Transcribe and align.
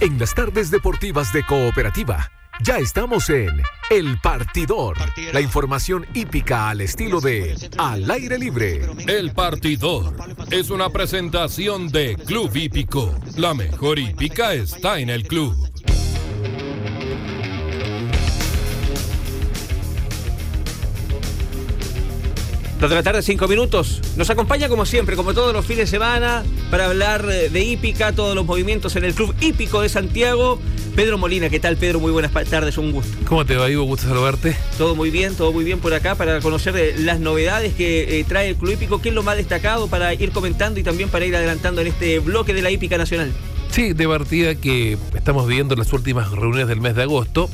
en 0.00 0.18
las 0.18 0.34
tardes 0.34 0.70
deportivas 0.70 1.32
de 1.32 1.44
Cooperativa. 1.44 2.30
Ya 2.60 2.78
estamos 2.78 3.30
en 3.30 3.62
El 3.88 4.18
Partidor, 4.20 4.96
la 5.32 5.40
información 5.40 6.06
hípica 6.12 6.68
al 6.68 6.80
estilo 6.80 7.20
de 7.20 7.54
Al 7.78 8.10
aire 8.10 8.36
libre. 8.36 8.80
El 9.06 9.32
Partidor 9.32 10.16
es 10.50 10.70
una 10.70 10.90
presentación 10.90 11.88
de 11.88 12.16
Club 12.16 12.54
Hípico. 12.56 13.14
La 13.36 13.54
mejor 13.54 13.98
hípica 14.00 14.54
está 14.54 14.98
en 14.98 15.10
el 15.10 15.26
club. 15.28 15.54
Dos 22.80 22.90
de 22.90 22.94
la 22.94 23.02
tarde, 23.02 23.22
cinco 23.22 23.48
minutos. 23.48 24.00
Nos 24.16 24.30
acompaña 24.30 24.68
como 24.68 24.86
siempre, 24.86 25.16
como 25.16 25.34
todos 25.34 25.52
los 25.52 25.66
fines 25.66 25.90
de 25.90 25.98
semana, 25.98 26.44
para 26.70 26.86
hablar 26.86 27.26
eh, 27.28 27.48
de 27.48 27.64
hípica, 27.64 28.12
todos 28.12 28.36
los 28.36 28.46
movimientos 28.46 28.94
en 28.94 29.02
el 29.02 29.14
Club 29.14 29.34
Hípico 29.40 29.80
de 29.80 29.88
Santiago. 29.88 30.60
Pedro 30.94 31.18
Molina, 31.18 31.50
¿qué 31.50 31.58
tal 31.58 31.76
Pedro? 31.76 31.98
Muy 31.98 32.12
buenas 32.12 32.30
tardes, 32.48 32.78
un 32.78 32.92
gusto. 32.92 33.18
¿Cómo 33.26 33.44
te 33.44 33.56
va, 33.56 33.68
Ivo? 33.68 33.82
Gusto 33.82 34.06
saludarte. 34.06 34.56
Todo 34.78 34.94
muy 34.94 35.10
bien, 35.10 35.34
todo 35.34 35.52
muy 35.52 35.64
bien 35.64 35.80
por 35.80 35.92
acá 35.92 36.14
para 36.14 36.40
conocer 36.40 36.76
eh, 36.76 36.94
las 36.98 37.18
novedades 37.18 37.74
que 37.74 38.20
eh, 38.20 38.24
trae 38.28 38.50
el 38.50 38.54
Club 38.54 38.74
Hípico, 38.74 39.02
qué 39.02 39.08
es 39.08 39.14
lo 39.14 39.24
más 39.24 39.36
destacado 39.36 39.88
para 39.88 40.14
ir 40.14 40.30
comentando 40.30 40.78
y 40.78 40.84
también 40.84 41.08
para 41.08 41.26
ir 41.26 41.34
adelantando 41.34 41.80
en 41.80 41.88
este 41.88 42.20
bloque 42.20 42.54
de 42.54 42.62
la 42.62 42.70
hípica 42.70 42.96
nacional. 42.96 43.32
Sí, 43.70 43.92
de 43.92 44.06
partida 44.06 44.54
que 44.54 44.96
estamos 45.16 45.48
viendo 45.48 45.74
las 45.74 45.92
últimas 45.92 46.30
reuniones 46.30 46.68
del 46.68 46.80
mes 46.80 46.94
de 46.94 47.02
agosto. 47.02 47.50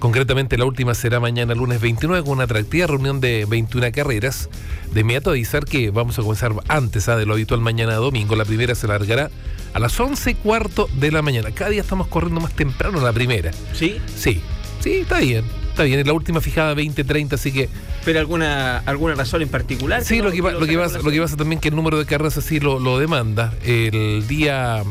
Concretamente 0.00 0.56
la 0.56 0.64
última 0.64 0.94
será 0.94 1.20
mañana 1.20 1.54
lunes 1.54 1.78
29 1.78 2.24
con 2.24 2.32
una 2.32 2.44
atractiva 2.44 2.86
reunión 2.86 3.20
de 3.20 3.44
21 3.46 3.92
carreras. 3.92 4.48
De 4.92 5.02
inmediato 5.02 5.28
avisar 5.28 5.66
que 5.66 5.90
vamos 5.90 6.18
a 6.18 6.22
comenzar 6.22 6.54
antes 6.68 7.06
¿ah? 7.10 7.18
de 7.18 7.26
lo 7.26 7.34
habitual 7.34 7.60
mañana 7.60 7.94
domingo. 7.96 8.34
La 8.34 8.46
primera 8.46 8.74
se 8.74 8.88
largará 8.88 9.30
a 9.74 9.78
las 9.78 10.00
11 10.00 10.30
y 10.30 10.34
cuarto 10.36 10.88
de 10.94 11.12
la 11.12 11.20
mañana. 11.20 11.50
Cada 11.50 11.70
día 11.70 11.82
estamos 11.82 12.06
corriendo 12.06 12.40
más 12.40 12.54
temprano 12.54 12.98
la 12.98 13.12
primera. 13.12 13.52
¿Sí? 13.74 13.98
Sí, 14.16 14.40
sí, 14.80 15.00
está 15.00 15.18
bien. 15.18 15.44
Está 15.68 15.82
bien, 15.82 16.00
es 16.00 16.06
la 16.06 16.14
última 16.14 16.40
fijada 16.40 16.74
20-30, 16.74 17.34
así 17.34 17.52
que... 17.52 17.68
¿Pero 18.02 18.20
alguna, 18.20 18.78
alguna 18.78 19.14
razón 19.14 19.42
en 19.42 19.48
particular? 19.50 20.02
Sí, 20.02 20.22
lo, 20.22 20.32
que, 20.32 20.38
lo, 20.38 20.66
que 20.66 20.78
pasa, 20.78 20.98
lo 20.98 21.10
que 21.10 21.20
pasa 21.20 21.36
también 21.36 21.60
que 21.60 21.68
el 21.68 21.76
número 21.76 21.98
de 21.98 22.06
carreras 22.06 22.38
así 22.38 22.58
lo, 22.58 22.78
lo 22.78 22.98
demanda. 22.98 23.52
El 23.64 24.26
día... 24.26 24.82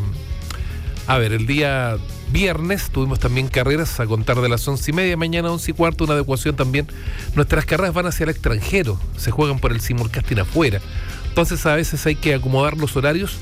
A 1.07 1.17
ver, 1.17 1.33
el 1.33 1.47
día 1.47 1.97
viernes 2.31 2.89
tuvimos 2.89 3.19
también 3.19 3.47
carreras 3.47 3.99
a 3.99 4.05
contar 4.05 4.41
de 4.41 4.49
las 4.49 4.67
once 4.67 4.91
y 4.91 4.93
media, 4.93 5.17
mañana 5.17 5.51
once 5.51 5.71
y 5.71 5.73
cuarto, 5.73 6.03
una 6.03 6.13
adecuación 6.13 6.55
también. 6.55 6.87
Nuestras 7.35 7.65
carreras 7.65 7.93
van 7.93 8.05
hacia 8.05 8.25
el 8.25 8.29
extranjero, 8.29 8.99
se 9.17 9.31
juegan 9.31 9.59
por 9.59 9.71
el 9.71 9.81
simulcasting 9.81 10.39
afuera. 10.39 10.81
Entonces 11.27 11.65
a 11.65 11.75
veces 11.75 12.05
hay 12.05 12.15
que 12.15 12.33
acomodar 12.33 12.77
los 12.77 12.95
horarios 12.95 13.37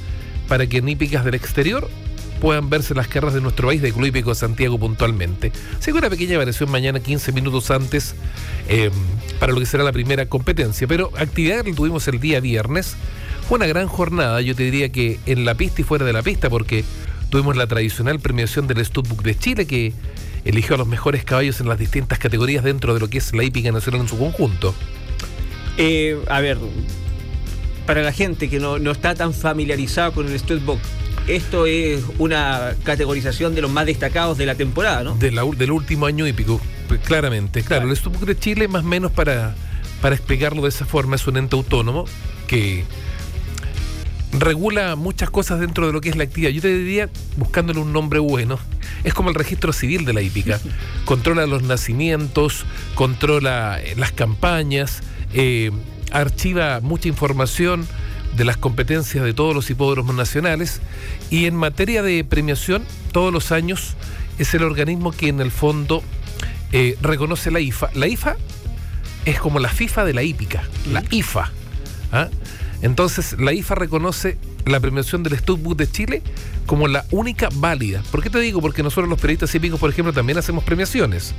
para 0.47 0.67
que 0.67 0.77
en 0.77 0.89
hípicas 0.89 1.25
del 1.25 1.35
exterior 1.35 1.89
puedan 2.39 2.69
verse 2.69 2.93
las 2.93 3.07
carreras 3.07 3.33
de 3.33 3.41
nuestro 3.41 3.67
país, 3.67 3.81
de 3.81 3.91
Club 3.91 4.05
Hípico 4.05 4.35
Santiago 4.35 4.77
puntualmente. 4.77 5.51
Así 5.79 5.91
una 5.91 6.09
pequeña 6.09 6.37
variación 6.37 6.69
mañana, 6.69 6.99
15 6.99 7.31
minutos 7.31 7.71
antes, 7.71 8.15
eh, 8.67 8.91
para 9.39 9.53
lo 9.53 9.59
que 9.59 9.65
será 9.65 9.83
la 9.83 9.91
primera 9.91 10.27
competencia. 10.27 10.87
Pero 10.87 11.11
actividad 11.17 11.63
que 11.63 11.73
tuvimos 11.73 12.07
el 12.07 12.19
día 12.19 12.39
viernes. 12.39 12.95
Fue 13.47 13.57
una 13.57 13.67
gran 13.67 13.87
jornada, 13.87 14.41
yo 14.41 14.55
te 14.55 14.63
diría 14.63 14.89
que 14.91 15.19
en 15.25 15.45
la 15.45 15.55
pista 15.55 15.81
y 15.81 15.83
fuera 15.83 16.05
de 16.05 16.11
la 16.11 16.21
pista, 16.21 16.49
porque 16.49 16.83
Tuvimos 17.29 17.57
la 17.57 17.67
tradicional 17.67 18.19
premiación 18.19 18.67
del 18.67 18.83
Studbook 18.85 19.21
de 19.21 19.37
Chile 19.37 19.67
que 19.67 19.93
eligió 20.45 20.75
a 20.75 20.77
los 20.77 20.87
mejores 20.87 21.25
caballos 21.25 21.59
en 21.59 21.67
las 21.67 21.77
distintas 21.77 22.19
categorías 22.19 22.63
dentro 22.63 22.93
de 22.93 22.99
lo 22.99 23.09
que 23.09 23.17
es 23.17 23.33
la 23.33 23.43
hípica 23.43 23.71
nacional 23.71 24.01
en 24.01 24.07
su 24.07 24.17
conjunto. 24.17 24.73
Eh, 25.77 26.17
a 26.29 26.39
ver, 26.39 26.57
para 27.85 28.01
la 28.01 28.13
gente 28.13 28.49
que 28.49 28.59
no, 28.59 28.77
está 28.91 29.13
tan 29.13 29.33
familiarizada 29.33 30.11
con 30.11 30.27
el 30.27 30.39
Studbook, 30.39 30.79
esto 31.27 31.65
es 31.65 32.01
una 32.17 32.75
categorización 32.83 33.53
de 33.55 33.61
los 33.61 33.69
más 33.69 33.85
destacados 33.85 34.37
de 34.37 34.45
la 34.45 34.55
temporada, 34.55 35.03
¿no? 35.03 35.15
del 35.15 35.71
último 35.71 36.05
año 36.05 36.25
hípico, 36.25 36.61
pues, 36.87 37.01
claramente. 37.01 37.61
Claro, 37.63 37.89
el 37.89 37.97
Studbook 37.97 38.25
de 38.25 38.39
Chile, 38.39 38.69
más 38.69 38.83
o 38.83 38.87
menos 38.87 39.11
para, 39.11 39.53
para 40.01 40.15
explicarlo 40.15 40.61
de 40.61 40.69
esa 40.69 40.85
forma, 40.85 41.17
es 41.17 41.27
un 41.27 41.35
ente 41.35 41.57
autónomo 41.57 42.05
que 42.47 42.85
regula 44.39 44.95
muchas 44.95 45.29
cosas 45.29 45.59
dentro 45.59 45.87
de 45.87 45.93
lo 45.93 46.01
que 46.01 46.09
es 46.09 46.15
la 46.15 46.23
actividad. 46.23 46.51
Yo 46.51 46.61
te 46.61 46.73
diría, 46.73 47.09
buscándole 47.37 47.79
un 47.79 47.93
nombre 47.93 48.19
bueno, 48.19 48.59
es 49.03 49.13
como 49.13 49.29
el 49.29 49.35
registro 49.35 49.73
civil 49.73 50.05
de 50.05 50.13
la 50.13 50.21
hípica. 50.21 50.59
controla 51.05 51.45
los 51.45 51.63
nacimientos, 51.63 52.65
controla 52.95 53.79
eh, 53.81 53.95
las 53.95 54.11
campañas, 54.11 55.01
eh, 55.33 55.71
archiva 56.11 56.79
mucha 56.81 57.07
información 57.07 57.87
de 58.35 58.45
las 58.45 58.57
competencias 58.57 59.23
de 59.23 59.33
todos 59.33 59.55
los 59.55 59.69
hipódromos 59.69 60.15
nacionales 60.15 60.81
y 61.29 61.45
en 61.45 61.55
materia 61.55 62.03
de 62.03 62.23
premiación, 62.23 62.83
todos 63.11 63.33
los 63.33 63.51
años 63.51 63.95
es 64.37 64.53
el 64.53 64.63
organismo 64.63 65.11
que 65.11 65.29
en 65.29 65.41
el 65.41 65.51
fondo 65.51 66.03
eh, 66.71 66.97
reconoce 67.01 67.49
la 67.51 67.59
IFA. 67.59 67.89
La 67.95 68.07
IFA 68.07 68.35
es 69.25 69.39
como 69.39 69.59
la 69.59 69.69
FIFA 69.69 70.05
de 70.05 70.13
la 70.13 70.23
hípica, 70.23 70.63
la 70.91 71.03
IFA. 71.09 71.51
¿ah? 72.11 72.29
Entonces, 72.81 73.35
la 73.39 73.53
IFA 73.53 73.75
reconoce 73.75 74.37
la 74.65 74.79
premiación 74.79 75.23
del 75.23 75.37
Studbook 75.37 75.77
de 75.77 75.89
Chile 75.89 76.21
como 76.65 76.87
la 76.87 77.05
única 77.11 77.49
válida. 77.55 78.03
¿Por 78.11 78.21
qué 78.21 78.29
te 78.29 78.39
digo? 78.39 78.61
Porque 78.61 78.83
nosotros 78.83 79.09
los 79.09 79.19
periodistas 79.19 79.53
hípicos, 79.55 79.79
por 79.79 79.89
ejemplo, 79.89 80.13
también 80.13 80.37
hacemos 80.37 80.63
premiaciones. 80.63 81.33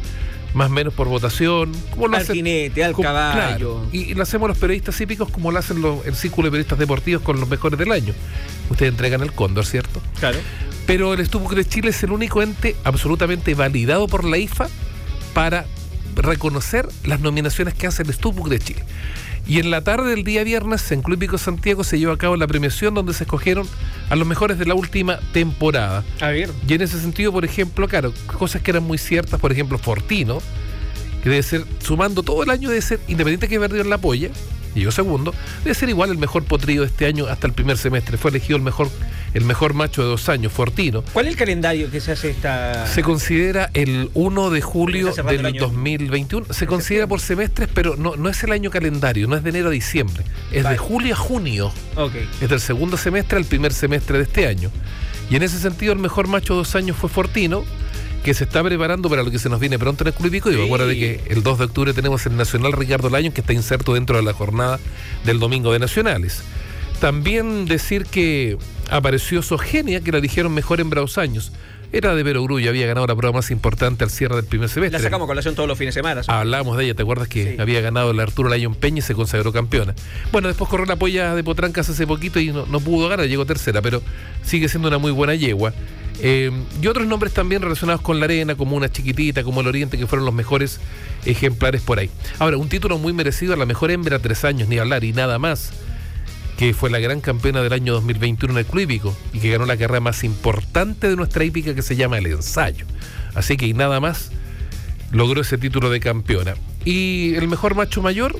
Más 0.55 0.71
o 0.71 0.73
menos 0.73 0.95
por 0.95 1.09
votación. 1.09 1.73
Como 1.91 2.09
lo 2.09 2.17
al 2.17 2.27
jinete, 2.27 2.83
al 2.83 2.97
caballo. 2.97 3.83
y, 3.93 4.15
lo 4.15 4.23
hacemos 4.23 4.49
los 4.49 4.57
periodistas 4.57 4.99
hípicos 5.01 5.29
como 5.31 5.53
lo 5.53 5.59
hacen 5.59 5.83
los, 5.83 6.07
el 6.07 6.15
Círculo 6.15 6.47
de 6.47 6.53
Periodistas 6.53 6.79
Deportivos 6.79 7.23
con 7.23 7.39
los 7.39 7.49
mejores 7.49 7.79
del 7.79 7.93
año. 7.93 8.15
Ustedes 8.71 8.91
entregan 8.93 9.21
el 9.21 9.33
cóndor, 9.33 9.67
¿cierto? 9.67 10.01
Claro. 10.19 10.39
Pero 10.87 11.13
el 11.13 11.25
Studbook 11.25 11.55
de 11.55 11.67
Chile 11.67 11.91
es 11.91 12.03
el 12.03 12.13
único 12.13 12.41
ente 12.41 12.75
absolutamente 12.83 13.55
validado 13.55 14.09
por 14.09 14.25
la 14.25 14.39
IFA 14.39 14.69
para 15.35 15.67
reconocer 16.17 16.89
las 17.05 17.21
nominaciones 17.21 17.75
que 17.75 17.87
hace 17.87 18.03
el 18.03 18.13
Studbook 18.13 18.49
de 18.49 18.59
Chile. 18.59 18.83
Y 19.49 19.61
en 19.61 19.71
la 19.71 19.81
tarde 19.81 20.11
del 20.11 20.25
día 20.25 20.45
viernes 20.45 20.93
en 20.93 21.01
Club 21.01 21.19
Pico 21.19 21.39
Santiago 21.39 21.83
se 21.83 21.99
llevó 21.99 22.13
a 22.13 22.19
cabo 22.19 22.37
la 22.37 22.47
premiación 22.47 22.93
donde 22.93 23.15
se 23.15 23.25
escogieron 23.25 23.67
a 24.11 24.15
los 24.15 24.29
mejores 24.29 24.59
de 24.59 24.67
la 24.67 24.75
última 24.75 25.19
temporada. 25.33 26.05
A 26.21 26.29
ver. 26.29 26.51
Y 26.69 26.75
en 26.75 26.83
ese 26.83 27.01
sentido, 27.01 27.33
por 27.33 27.47
ejemplo, 27.47 27.89
claro, 27.89 28.13
cosas 28.27 28.61
que 28.61 28.73
eran 28.73 28.83
muy 28.85 28.99
ciertas, 28.99 29.41
por 29.41 29.51
ejemplo, 29.51 29.79
Fortino, 29.79 30.41
que 31.23 31.31
debe 31.31 31.43
ser, 31.43 31.65
sumando 31.79 32.23
todo 32.23 32.43
el 32.43 32.51
año, 32.51 32.69
debe 32.69 32.83
ser, 32.83 33.01
independiente 33.09 33.49
que 33.49 33.59
perdió 33.59 33.81
en 33.81 33.89
la 33.89 33.97
polla, 33.97 34.29
y 34.75 34.83
yo 34.83 34.93
segundo, 34.93 35.33
debe 35.65 35.75
ser 35.75 35.89
igual 35.89 36.11
el 36.11 36.19
mejor 36.19 36.45
potrillo 36.45 36.83
de 36.83 36.89
este 36.89 37.07
año 37.07 37.27
hasta 37.27 37.47
el 37.47 37.55
primer 37.55 37.79
semestre. 37.79 38.19
Fue 38.19 38.31
elegido 38.31 38.59
el 38.59 38.63
mejor 38.63 38.91
el 39.39 39.45
mejor 39.45 39.73
macho 39.73 40.03
de 40.03 40.09
dos 40.09 40.29
años, 40.29 40.53
Fortino. 40.53 41.03
¿Cuál 41.13 41.27
es 41.27 41.33
el 41.33 41.39
calendario 41.39 41.91
que 41.91 42.01
se 42.01 42.13
hace 42.13 42.31
esta...? 42.31 42.87
Se 42.87 43.03
considera 43.03 43.71
el 43.73 44.11
1 44.15 44.51
de 44.51 44.61
julio 44.61 45.13
del 45.13 45.53
2021. 45.55 46.53
Se 46.53 46.67
considera 46.67 47.07
por 47.07 47.21
semestres, 47.21 47.69
pero 47.73 47.97
no, 47.97 48.17
no 48.17 48.29
es 48.29 48.43
el 48.43 48.53
año 48.53 48.71
calendario, 48.71 49.29
no 49.29 49.37
es 49.37 49.45
de 49.45 49.51
enero 49.51 49.69
a 49.69 49.73
diciembre. 49.73 50.25
Es 50.51 50.69
de 50.69 50.77
julio 50.77 51.15
a 51.15 51.17
junio. 51.17 51.73
Okay. 51.95 52.29
Es 52.41 52.49
del 52.49 52.61
segundo 52.61 52.97
semestre 52.97 53.39
al 53.39 53.45
primer 53.45 53.73
semestre 53.73 54.19
de 54.19 54.25
este 54.25 54.47
año. 54.47 54.71
Y 55.31 55.37
en 55.37 55.43
ese 55.43 55.59
sentido, 55.59 55.93
el 55.93 55.99
mejor 55.99 56.27
macho 56.27 56.55
de 56.55 56.59
dos 56.59 56.75
años 56.75 56.97
fue 56.97 57.09
Fortino 57.09 57.65
que 58.25 58.35
se 58.35 58.45
está 58.45 58.65
preparando 58.65 59.09
para 59.09 59.23
lo 59.23 59.31
que 59.31 59.39
se 59.39 59.49
nos 59.49 59.61
viene 59.61 59.79
pronto 59.79 60.03
en 60.03 60.09
el 60.09 60.15
Club 60.15 60.35
Y 60.35 60.57
me 60.57 60.65
acuerdo 60.65 60.89
de 60.89 60.97
que 60.97 61.21
el 61.29 61.43
2 61.43 61.59
de 61.59 61.65
octubre 61.65 61.95
tenemos 61.95 62.27
el 62.27 62.37
Nacional 62.37 62.73
Ricardo 62.73 63.09
Laño, 63.09 63.33
que 63.33 63.41
está 63.41 63.53
inserto 63.53 63.95
dentro 63.95 64.17
de 64.17 64.23
la 64.23 64.33
jornada 64.33 64.81
del 65.25 65.39
domingo 65.39 65.73
de 65.73 65.79
Nacionales. 65.79 66.43
También 67.01 67.67
decir 67.67 68.05
que 68.05 68.59
apareció 68.91 69.43
Sogenia, 69.43 70.01
que 70.01 70.13
la 70.13 70.21
dijeron 70.21 70.53
mejor 70.53 70.81
en 70.81 70.91
Braus 70.91 71.19
años. 71.19 71.53
Era 71.91 72.15
de 72.15 72.23
Perogrullo, 72.23 72.69
había 72.69 72.87
ganado 72.87 73.07
la 73.07 73.17
prueba 73.17 73.35
más 73.35 73.51
importante 73.51 74.05
al 74.05 74.11
cierre 74.11 74.37
del 74.37 74.45
primer 74.45 74.69
semestre. 74.69 74.99
La 74.99 75.03
sacamos 75.03 75.27
con 75.27 75.29
colación 75.29 75.55
todos 75.55 75.67
los 75.67 75.79
fines 75.79 75.95
de 75.95 76.01
semana. 76.01 76.21
Hablamos 76.27 76.77
de 76.77 76.85
ella, 76.85 76.95
¿te 76.95 77.03
acuerdas 77.03 77.29
que 77.29 77.57
había 77.59 77.81
ganado 77.81 78.11
el 78.11 78.21
Arturo 78.21 78.51
Lyon 78.55 78.75
Peña 78.75 78.99
y 78.99 79.03
se 79.03 79.15
consagró 79.15 79.53
campeona? 79.53 79.95
Bueno, 80.31 80.49
después 80.49 80.69
corrió 80.69 80.85
la 80.85 80.97
polla 80.97 81.35
de 81.35 81.43
Potrancas 81.43 81.89
hace 81.89 82.07
poquito 82.07 82.41
y 82.41 82.53
no, 82.53 82.81
pudo 82.81 83.09
ganar, 83.09 83.27
llegó 83.27 83.47
tercera, 83.47 83.81
pero 83.81 84.03
sigue 84.43 84.69
siendo 84.69 84.89
una 84.89 84.99
muy 84.99 85.13
buena 85.13 85.35
yegua. 85.35 85.73
Eh, 86.21 86.51
y 86.83 86.87
otros 86.89 87.07
nombres 87.07 87.33
también 87.33 87.63
relacionados 87.63 88.03
con 88.03 88.19
la 88.19 88.27
arena, 88.27 88.55
como 88.55 88.77
una 88.77 88.91
chiquitita, 88.91 89.43
como 89.43 89.63
el 89.63 89.69
Oriente, 89.69 89.97
que 89.97 90.07
fueron 90.07 90.27
los 90.27 90.35
mejores 90.35 90.81
ejemplares 91.25 91.81
por 91.81 92.01
ahí. 92.01 92.11
Ahora, 92.39 92.59
un 92.59 92.69
título 92.69 92.99
muy 92.99 93.15
merecido 93.15 93.55
a 93.55 93.57
la 93.57 93.65
mejor 93.65 93.91
hembra, 93.91 94.19
tres 94.19 94.45
años, 94.45 94.69
ni 94.69 94.77
hablar, 94.79 95.05
y 95.05 95.15
nada 95.15 95.39
más 95.39 95.73
que 96.59 96.75
fue 96.75 96.91
la 96.91 96.99
gran 96.99 97.21
campeona 97.21 97.63
del 97.63 97.73
año 97.73 97.93
2021 97.95 98.53
en 98.53 98.59
el 98.59 98.67
Club 98.67 99.15
y 99.33 99.39
que 99.39 99.51
ganó 99.51 99.65
la 99.65 99.77
carrera 99.77 100.01
más 100.01 100.25
importante 100.25 101.09
de 101.09 101.15
nuestra 101.15 101.45
hípica 101.45 101.73
que 101.73 101.83
se 101.83 101.95
llama 101.95 102.19
el 102.19 102.27
ensayo. 102.27 102.85
Así 103.37 103.57
que 103.57 103.67
y 103.67 103.75
nada 103.75 104.01
más 104.01 104.33
logró 105.13 105.41
ese 105.43 105.57
título 105.57 105.89
de 105.89 106.01
campeona. 106.01 106.57
Y 106.85 107.37
el 107.37 107.47
mejor 107.47 107.77
macho 107.77 108.03
mayor, 108.03 108.37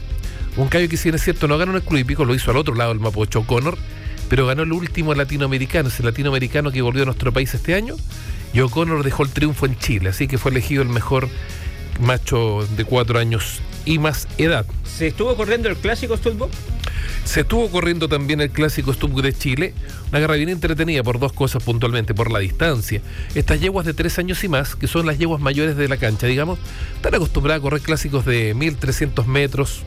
un 0.57 0.67
caballo 0.67 0.89
que 0.89 0.97
si 0.97 1.11
es 1.11 1.23
cierto 1.23 1.47
no 1.47 1.59
ganó 1.59 1.71
en 1.71 1.77
el 1.77 1.83
Club 1.85 2.27
lo 2.27 2.35
hizo 2.35 2.51
al 2.51 2.57
otro 2.57 2.75
lado 2.75 2.91
el 2.91 2.99
Mapocho 2.99 3.39
O'Connor, 3.39 3.79
pero 4.29 4.47
ganó 4.47 4.65
el 4.65 4.73
último 4.73 5.15
latinoamericano, 5.15 5.89
ese 5.89 6.03
latinoamericano 6.03 6.73
que 6.73 6.83
volvió 6.83 7.03
a 7.03 7.07
nuestro 7.07 7.33
país 7.33 7.55
este 7.55 7.77
año, 7.77 7.95
y 8.53 8.59
O'Connor 8.59 9.05
dejó 9.05 9.23
el 9.23 9.31
triunfo 9.31 9.65
en 9.67 9.79
Chile, 9.79 10.09
así 10.09 10.27
que 10.27 10.39
fue 10.39 10.51
elegido 10.51 10.83
el 10.83 10.89
mejor 10.89 11.29
macho 12.01 12.67
de 12.77 12.85
cuatro 12.85 13.21
años 13.21 13.61
y 13.85 14.01
más 14.01 14.27
edad. 14.39 14.67
¿Se 14.83 15.07
estuvo 15.07 15.37
corriendo 15.37 15.69
el 15.69 15.77
clásico 15.77 16.17
Stolbo? 16.17 16.51
Se 17.25 17.41
estuvo 17.41 17.71
corriendo 17.71 18.09
también 18.09 18.41
el 18.41 18.51
clásico 18.51 18.93
Stub 18.93 19.21
de 19.23 19.33
Chile, 19.33 19.75
una 20.11 20.21
carrera 20.21 20.37
bien 20.37 20.49
entretenida 20.49 21.03
por 21.03 21.19
dos 21.19 21.33
cosas 21.33 21.63
puntualmente, 21.63 22.15
por 22.15 22.31
la 22.31 22.39
distancia. 22.39 23.03
Estas 23.35 23.61
yeguas 23.61 23.87
de 23.87 23.95
tres 23.95 24.19
años 24.19 24.43
y 24.45 24.49
más, 24.49 24.77
que 24.77 24.87
son 24.87 25.07
las 25.07 25.19
yeguas 25.19 25.41
mayores 25.41 25.77
de 25.77 25.89
la 25.89 25.97
cancha, 25.97 26.27
digamos, 26.27 26.59
están 26.97 27.15
acostumbradas 27.15 27.61
a 27.61 27.63
correr 27.63 27.81
clásicos 27.81 28.25
de 28.25 28.55
1300 28.55 29.27
metros 29.27 29.83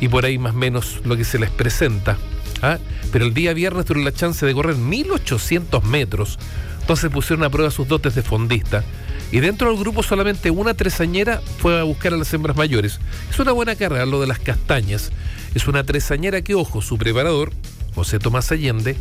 y 0.00 0.08
por 0.08 0.24
ahí 0.24 0.38
más 0.38 0.54
o 0.54 0.58
menos 0.58 1.00
lo 1.04 1.16
que 1.16 1.24
se 1.24 1.38
les 1.38 1.50
presenta. 1.50 2.18
¿ah? 2.62 2.78
Pero 3.12 3.26
el 3.26 3.34
día 3.34 3.54
viernes 3.54 3.84
tuvieron 3.84 4.04
la 4.04 4.12
chance 4.12 4.44
de 4.44 4.54
correr 4.54 4.76
1800 4.76 5.84
metros, 5.84 6.38
entonces 6.80 7.10
pusieron 7.10 7.44
a 7.44 7.50
prueba 7.50 7.70
sus 7.70 7.88
dotes 7.88 8.14
de 8.14 8.22
fondista. 8.22 8.84
Y 9.34 9.40
dentro 9.40 9.68
del 9.68 9.80
grupo 9.80 10.04
solamente 10.04 10.52
una 10.52 10.74
tresañera 10.74 11.42
fue 11.58 11.80
a 11.80 11.82
buscar 11.82 12.14
a 12.14 12.16
las 12.16 12.32
hembras 12.32 12.56
mayores. 12.56 13.00
Es 13.28 13.40
una 13.40 13.50
buena 13.50 13.74
carrera 13.74 14.06
lo 14.06 14.20
de 14.20 14.28
las 14.28 14.38
castañas. 14.38 15.10
Es 15.56 15.66
una 15.66 15.82
tresañera 15.82 16.42
que, 16.42 16.54
ojo, 16.54 16.80
su 16.80 16.98
preparador, 16.98 17.50
José 17.96 18.20
Tomás 18.20 18.52
Allende, 18.52 18.94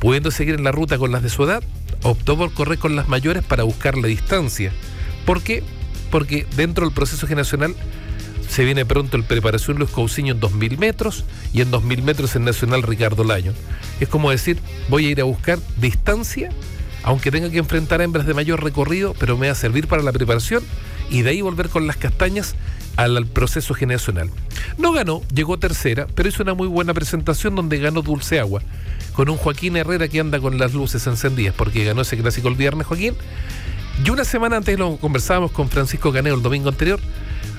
pudiendo 0.00 0.32
seguir 0.32 0.56
en 0.56 0.64
la 0.64 0.72
ruta 0.72 0.98
con 0.98 1.12
las 1.12 1.22
de 1.22 1.28
su 1.28 1.44
edad, 1.44 1.62
optó 2.02 2.36
por 2.36 2.52
correr 2.52 2.80
con 2.80 2.96
las 2.96 3.06
mayores 3.06 3.44
para 3.44 3.62
buscar 3.62 3.96
la 3.96 4.08
distancia. 4.08 4.72
¿Por 5.24 5.42
qué? 5.42 5.62
Porque 6.10 6.44
dentro 6.56 6.84
del 6.84 6.92
proceso 6.92 7.28
generacional 7.28 7.76
se 8.48 8.64
viene 8.64 8.84
pronto 8.84 9.16
el 9.16 9.22
preparación 9.22 9.78
Luis 9.78 9.90
Cousiño 9.90 10.34
en 10.34 10.40
2.000 10.40 10.76
metros 10.78 11.24
y 11.52 11.60
en 11.60 11.70
2.000 11.70 12.02
metros 12.02 12.34
el 12.34 12.42
Nacional 12.42 12.82
Ricardo 12.82 13.22
Laño. 13.22 13.52
Es 14.00 14.08
como 14.08 14.32
decir, 14.32 14.58
voy 14.88 15.06
a 15.06 15.10
ir 15.10 15.20
a 15.20 15.24
buscar 15.24 15.60
distancia, 15.80 16.50
aunque 17.08 17.30
tenga 17.30 17.48
que 17.48 17.56
enfrentar 17.56 18.02
hembras 18.02 18.26
de 18.26 18.34
mayor 18.34 18.62
recorrido, 18.62 19.14
pero 19.18 19.38
me 19.38 19.46
va 19.46 19.52
a 19.52 19.56
servir 19.56 19.88
para 19.88 20.02
la 20.02 20.12
preparación 20.12 20.62
y 21.08 21.22
de 21.22 21.30
ahí 21.30 21.40
volver 21.40 21.70
con 21.70 21.86
las 21.86 21.96
castañas 21.96 22.54
al 22.96 23.26
proceso 23.26 23.72
generacional. 23.72 24.28
No 24.76 24.92
ganó, 24.92 25.22
llegó 25.34 25.58
tercera, 25.58 26.06
pero 26.14 26.28
hizo 26.28 26.42
una 26.42 26.52
muy 26.52 26.68
buena 26.68 26.92
presentación 26.92 27.54
donde 27.54 27.78
ganó 27.78 28.02
Dulce 28.02 28.38
Agua, 28.38 28.60
con 29.14 29.30
un 29.30 29.38
Joaquín 29.38 29.78
Herrera 29.78 30.08
que 30.08 30.20
anda 30.20 30.38
con 30.38 30.58
las 30.58 30.74
luces 30.74 31.06
encendidas, 31.06 31.54
porque 31.54 31.82
ganó 31.82 32.02
ese 32.02 32.18
clásico 32.18 32.48
el 32.48 32.56
viernes 32.56 32.86
Joaquín. 32.86 33.14
Y 34.04 34.10
una 34.10 34.26
semana 34.26 34.58
antes 34.58 34.78
lo 34.78 34.98
conversábamos 34.98 35.50
con 35.52 35.70
Francisco 35.70 36.12
Caneo 36.12 36.34
el 36.34 36.42
domingo 36.42 36.68
anterior, 36.68 37.00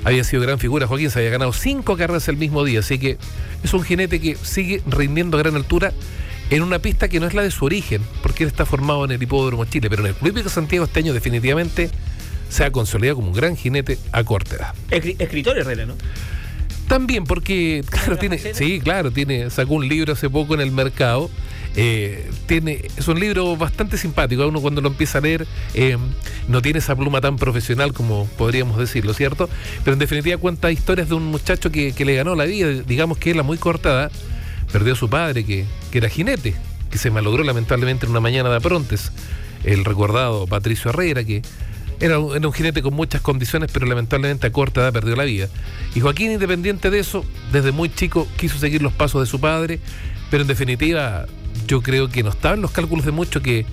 había 0.03 0.23
sido 0.23 0.43
gran 0.43 0.59
figura 0.59 0.85
Joaquín, 0.85 1.09
se 1.09 1.17
había 1.17 1.31
ganado 1.31 1.53
cinco 1.53 1.97
carreras 1.97 2.27
el 2.27 2.37
mismo 2.37 2.63
día, 2.63 2.81
así 2.81 2.99
que 2.99 3.17
es 3.63 3.73
un 3.73 3.81
jinete 3.81 4.21
que 4.21 4.35
sigue 4.35 4.83
rindiendo 4.85 5.37
a 5.37 5.39
gran 5.39 5.55
altura 5.55 5.91
en 6.49 6.63
una 6.63 6.79
pista 6.79 7.07
que 7.07 7.19
no 7.19 7.27
es 7.27 7.33
la 7.33 7.43
de 7.43 7.51
su 7.51 7.65
origen, 7.65 8.01
porque 8.21 8.43
él 8.43 8.49
está 8.49 8.65
formado 8.65 9.05
en 9.05 9.11
el 9.11 9.21
Hipódromo 9.21 9.65
Chile, 9.65 9.89
pero 9.89 10.03
en 10.03 10.09
el 10.09 10.15
Club 10.15 10.41
de 10.41 10.49
Santiago 10.49 10.85
este 10.85 10.99
año 10.99 11.13
definitivamente 11.13 11.89
se 12.49 12.63
ha 12.63 12.71
consolidado 12.71 13.17
como 13.17 13.29
un 13.29 13.33
gran 13.33 13.55
jinete 13.55 13.97
a 14.11 14.23
corta 14.23 14.55
edad. 14.55 14.75
Escritor 14.91 15.57
Herrera, 15.57 15.85
¿no? 15.85 15.95
También 16.87 17.23
porque, 17.23 17.83
claro, 17.89 18.17
tiene, 18.17 18.39
sí, 18.39 18.81
claro, 18.81 19.11
tiene, 19.11 19.49
sacó 19.51 19.75
un 19.75 19.87
libro 19.87 20.13
hace 20.13 20.29
poco 20.29 20.55
en 20.55 20.61
el 20.61 20.71
mercado. 20.71 21.29
Eh, 21.75 22.27
tiene, 22.47 22.81
es 22.97 23.07
un 23.07 23.19
libro 23.19 23.55
bastante 23.55 23.95
simpático. 23.95 24.45
Uno 24.47 24.59
cuando 24.59 24.81
lo 24.81 24.89
empieza 24.89 25.19
a 25.19 25.21
leer 25.21 25.45
eh, 25.75 25.97
no 26.47 26.63
tiene 26.63 26.79
esa 26.79 26.95
pluma 26.95 27.21
tan 27.21 27.35
profesional 27.35 27.93
como 27.93 28.25
podríamos 28.37 28.79
decirlo, 28.79 29.13
¿cierto? 29.13 29.47
Pero 29.83 29.93
en 29.93 29.99
definitiva 29.99 30.37
cuenta 30.37 30.71
historias 30.71 31.09
de 31.09 31.13
un 31.13 31.25
muchacho 31.25 31.71
que, 31.71 31.93
le 31.95 32.15
ganó 32.15 32.33
la 32.33 32.45
vida. 32.45 32.69
Digamos 32.87 33.19
que 33.19 33.31
él 33.31 33.39
a 33.39 33.43
muy 33.43 33.59
cortada 33.59 34.09
perdió 34.71 34.93
a 34.93 34.95
su 34.95 35.09
padre, 35.09 35.45
que, 35.45 35.65
era 35.91 36.09
jinete, 36.09 36.55
que 36.89 36.97
se 36.97 37.11
malogró 37.11 37.43
lamentablemente 37.43 38.05
en 38.05 38.11
una 38.11 38.19
mañana 38.19 38.49
de 38.49 38.57
aprontes. 38.57 39.11
El 39.63 39.85
recordado 39.85 40.47
Patricio 40.47 40.89
Herrera, 40.89 41.23
que 41.23 41.41
era 41.99 42.19
un, 42.19 42.53
jinete 42.53 42.81
con 42.81 42.93
muchas 42.93 43.21
condiciones, 43.21 43.69
pero 43.73 43.85
lamentablemente 43.85 44.47
a 44.47 44.51
corta 44.51 44.81
edad 44.81 44.93
perdió 44.93 45.15
la 45.15 45.25
vida. 45.25 45.49
Y 45.95 45.99
Joaquín, 45.99 46.31
independiente 46.31 46.89
de 46.89 46.99
eso, 46.99 47.25
desde 47.51 47.71
muy 47.71 47.89
chico 47.89 48.27
quiso 48.37 48.57
seguir 48.57 48.81
los 48.81 48.93
pasos 48.93 49.21
de 49.21 49.27
su 49.27 49.39
padre, 49.39 49.79
pero 50.31 50.43
en 50.43 50.47
definitiva 50.47 51.25
yo 51.67 51.81
creo 51.81 52.09
que 52.09 52.23
no 52.23 52.29
estaba 52.29 52.55
en 52.55 52.61
los 52.61 52.71
cálculos 52.71 53.05
de 53.05 53.11
mucho 53.11 53.41
que 53.41 53.65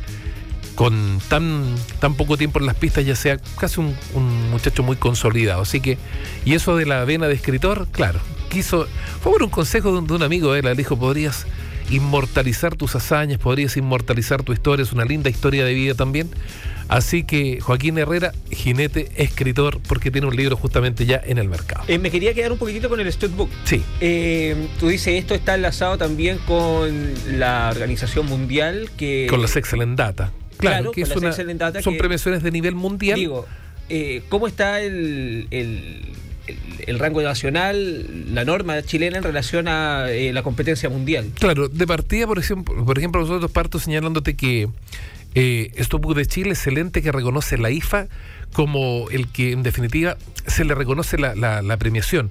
con 0.76 1.20
tan, 1.28 1.74
tan 2.00 2.14
poco 2.14 2.36
tiempo 2.36 2.58
en 2.60 2.66
las 2.66 2.76
pistas 2.76 3.04
ya 3.04 3.16
sea 3.16 3.38
casi 3.58 3.80
un, 3.80 4.50
muchacho 4.50 4.82
muy 4.82 4.96
consolidado. 4.96 5.62
Así 5.62 5.80
que, 5.80 5.98
y 6.44 6.54
eso 6.54 6.76
de 6.76 6.86
la 6.86 7.04
vena 7.04 7.26
de 7.26 7.34
escritor, 7.34 7.88
claro, 7.90 8.20
quiso, 8.48 8.86
fue 9.20 9.32
por 9.32 9.42
un 9.42 9.50
consejo 9.50 9.92
de 9.92 9.98
un, 9.98 10.06
de 10.06 10.14
un 10.14 10.22
amigo 10.22 10.52
de 10.52 10.60
él, 10.60 10.64
le 10.64 10.74
dijo, 10.74 10.98
podrías 10.98 11.46
inmortalizar 11.90 12.74
tus 12.74 12.94
hazañas, 12.96 13.38
podrías 13.38 13.76
inmortalizar 13.76 14.42
tu 14.42 14.52
historia, 14.52 14.82
es 14.82 14.92
una 14.92 15.04
linda 15.04 15.30
historia 15.30 15.64
de 15.64 15.74
vida 15.74 15.94
también. 15.94 16.30
Así 16.88 17.24
que 17.24 17.60
Joaquín 17.60 17.98
Herrera, 17.98 18.32
jinete, 18.50 19.10
escritor, 19.16 19.80
porque 19.88 20.12
tiene 20.12 20.28
un 20.28 20.36
libro 20.36 20.56
justamente 20.56 21.04
ya 21.04 21.20
en 21.24 21.38
el 21.38 21.48
mercado. 21.48 21.84
Eh, 21.88 21.98
me 21.98 22.12
quería 22.12 22.32
quedar 22.32 22.52
un 22.52 22.58
poquitito 22.58 22.88
con 22.88 23.00
el 23.00 23.12
Studbook. 23.12 23.50
Sí. 23.64 23.82
Eh, 24.00 24.68
tú 24.78 24.88
dices, 24.88 25.14
esto 25.14 25.34
está 25.34 25.56
enlazado 25.56 25.98
también 25.98 26.38
con 26.46 27.12
la 27.38 27.70
Organización 27.72 28.26
Mundial 28.26 28.90
que... 28.96 29.26
Con 29.28 29.42
las 29.42 29.56
Excellent 29.56 29.98
Data. 29.98 30.32
Claro, 30.58 30.92
que 30.92 31.02
es 31.02 31.14
una, 31.14 31.32
son 31.82 31.98
premiaciones 31.98 32.42
de 32.42 32.50
nivel 32.50 32.74
mundial. 32.74 33.18
Digo, 33.18 33.46
eh, 33.88 34.22
¿cómo 34.28 34.46
está 34.46 34.80
el, 34.80 35.48
el, 35.50 36.00
rango 36.98 37.22
nacional, 37.22 38.34
la 38.34 38.44
norma 38.44 38.82
chilena 38.82 39.18
en 39.18 39.22
relación 39.22 39.68
a 39.68 40.06
la 40.08 40.42
competencia 40.42 40.88
mundial? 40.88 41.30
Claro, 41.38 41.68
de 41.68 41.86
partida, 41.86 42.26
por 42.26 42.38
ejemplo, 42.38 42.84
por 42.84 42.98
ejemplo 42.98 43.20
nosotros 43.20 43.50
parto 43.50 43.78
señalándote 43.78 44.34
que 44.36 44.68
eh, 45.34 45.70
esto 45.76 45.98
de 45.98 46.24
Chile, 46.26 46.50
excelente 46.50 47.02
que 47.02 47.12
reconoce 47.12 47.58
la 47.58 47.70
IFA 47.70 48.06
como 48.54 49.10
el 49.10 49.28
que 49.28 49.52
en 49.52 49.62
definitiva 49.62 50.16
se 50.46 50.64
le 50.64 50.74
reconoce 50.74 51.18
la, 51.18 51.34
la, 51.34 51.76
premiación. 51.76 52.30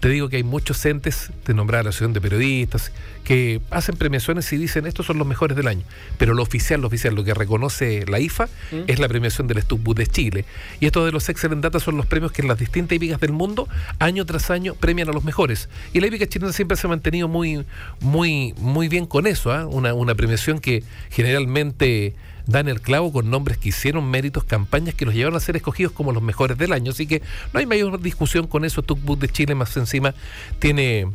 Te 0.00 0.08
digo 0.08 0.28
que 0.28 0.36
hay 0.36 0.42
muchos 0.42 0.84
entes, 0.84 1.30
te 1.44 1.54
nombraba 1.54 1.84
la 1.84 1.88
Asociación 1.90 2.12
de 2.12 2.20
Periodistas, 2.20 2.92
que 3.24 3.60
hacen 3.70 3.96
premiaciones 3.96 4.52
y 4.52 4.56
dicen 4.56 4.86
estos 4.86 5.06
son 5.06 5.18
los 5.18 5.26
mejores 5.26 5.56
del 5.56 5.66
año. 5.68 5.82
Pero 6.18 6.34
lo 6.34 6.42
oficial, 6.42 6.80
lo 6.80 6.86
oficial, 6.86 7.14
lo 7.14 7.24
que 7.24 7.34
reconoce 7.34 8.04
la 8.06 8.20
IFA 8.20 8.44
¿Mm? 8.44 8.76
es 8.86 8.98
la 8.98 9.08
premiación 9.08 9.46
del 9.48 9.60
Stubboot 9.62 9.96
de 9.96 10.06
Chile. 10.06 10.44
Y 10.80 10.86
estos 10.86 11.04
de 11.06 11.12
los 11.12 11.28
Excellent 11.28 11.62
Data 11.62 11.80
son 11.80 11.96
los 11.96 12.06
premios 12.06 12.30
que 12.32 12.42
en 12.42 12.48
las 12.48 12.58
distintas 12.58 12.96
hípicas 12.96 13.18
del 13.20 13.32
mundo, 13.32 13.68
año 13.98 14.24
tras 14.26 14.50
año, 14.50 14.74
premian 14.74 15.08
a 15.08 15.12
los 15.12 15.24
mejores. 15.24 15.68
Y 15.92 16.00
la 16.00 16.06
hípica 16.06 16.26
chilena 16.26 16.52
siempre 16.52 16.76
se 16.76 16.86
ha 16.86 16.90
mantenido 16.90 17.26
muy, 17.26 17.64
muy, 18.00 18.54
muy 18.58 18.88
bien 18.88 19.06
con 19.06 19.26
eso, 19.26 19.52
¿ah? 19.52 19.66
una, 19.66 19.94
una 19.94 20.14
premiación 20.14 20.60
que 20.60 20.84
generalmente 21.10 22.14
dan 22.46 22.68
el 22.68 22.80
clavo 22.80 23.12
con 23.12 23.30
nombres 23.30 23.58
que 23.58 23.70
hicieron 23.70 24.08
méritos, 24.10 24.44
campañas 24.44 24.94
que 24.94 25.04
los 25.04 25.14
llevaron 25.14 25.36
a 25.36 25.40
ser 25.40 25.56
escogidos 25.56 25.92
como 25.92 26.12
los 26.12 26.22
mejores 26.22 26.56
del 26.58 26.72
año. 26.72 26.92
Así 26.92 27.06
que 27.06 27.22
no 27.52 27.60
hay 27.60 27.66
mayor 27.66 28.00
discusión 28.00 28.46
con 28.46 28.64
eso. 28.64 28.82
Book 28.82 29.18
de 29.18 29.28
Chile 29.28 29.54
más 29.54 29.76
encima 29.76 30.14
tiene, 30.58 31.08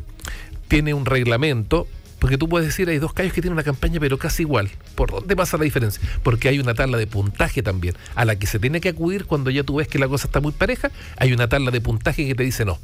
tiene 0.68 0.94
un 0.94 1.06
reglamento 1.06 1.86
porque 2.22 2.38
tú 2.38 2.48
puedes 2.48 2.68
decir, 2.68 2.88
hay 2.88 3.00
dos 3.00 3.12
callos 3.12 3.32
que 3.32 3.42
tienen 3.42 3.54
una 3.54 3.64
campaña 3.64 3.98
pero 3.98 4.16
casi 4.16 4.44
igual. 4.44 4.70
¿Por 4.94 5.10
dónde 5.10 5.34
pasa 5.34 5.58
la 5.58 5.64
diferencia? 5.64 6.00
Porque 6.22 6.48
hay 6.48 6.60
una 6.60 6.72
tabla 6.72 6.96
de 6.96 7.08
puntaje 7.08 7.64
también, 7.64 7.96
a 8.14 8.24
la 8.24 8.36
que 8.36 8.46
se 8.46 8.60
tiene 8.60 8.80
que 8.80 8.90
acudir 8.90 9.24
cuando 9.24 9.50
ya 9.50 9.64
tú 9.64 9.74
ves 9.74 9.88
que 9.88 9.98
la 9.98 10.06
cosa 10.06 10.28
está 10.28 10.40
muy 10.40 10.52
pareja. 10.52 10.92
Hay 11.16 11.32
una 11.32 11.48
tabla 11.48 11.72
de 11.72 11.80
puntaje 11.80 12.24
que 12.24 12.36
te 12.36 12.44
dice, 12.44 12.64
no, 12.64 12.78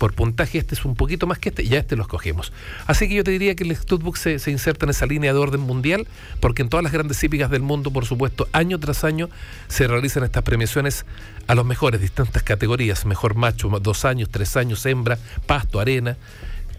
por 0.00 0.14
puntaje 0.14 0.56
este 0.56 0.74
es 0.74 0.86
un 0.86 0.94
poquito 0.94 1.26
más 1.26 1.38
que 1.38 1.50
este, 1.50 1.62
ya 1.62 1.78
este 1.78 1.94
lo 1.94 2.02
escogemos. 2.02 2.54
Así 2.86 3.06
que 3.06 3.14
yo 3.14 3.22
te 3.22 3.32
diría 3.32 3.54
que 3.54 3.64
el 3.64 3.76
Studbook 3.76 4.16
se, 4.16 4.38
se 4.38 4.50
inserta 4.50 4.86
en 4.86 4.90
esa 4.90 5.04
línea 5.04 5.34
de 5.34 5.38
orden 5.38 5.60
mundial, 5.60 6.08
porque 6.40 6.62
en 6.62 6.70
todas 6.70 6.82
las 6.82 6.90
grandes 6.90 7.22
hípicas 7.22 7.50
del 7.50 7.60
mundo, 7.60 7.90
por 7.90 8.06
supuesto, 8.06 8.48
año 8.52 8.80
tras 8.80 9.04
año 9.04 9.28
se 9.68 9.86
realizan 9.86 10.24
estas 10.24 10.42
premiaciones 10.42 11.04
a 11.46 11.54
los 11.54 11.66
mejores, 11.66 12.00
distintas 12.00 12.42
categorías, 12.42 13.04
mejor 13.04 13.34
macho, 13.34 13.68
dos 13.68 14.06
años, 14.06 14.30
tres 14.30 14.56
años, 14.56 14.86
hembra, 14.86 15.18
pasto, 15.46 15.80
arena 15.80 16.16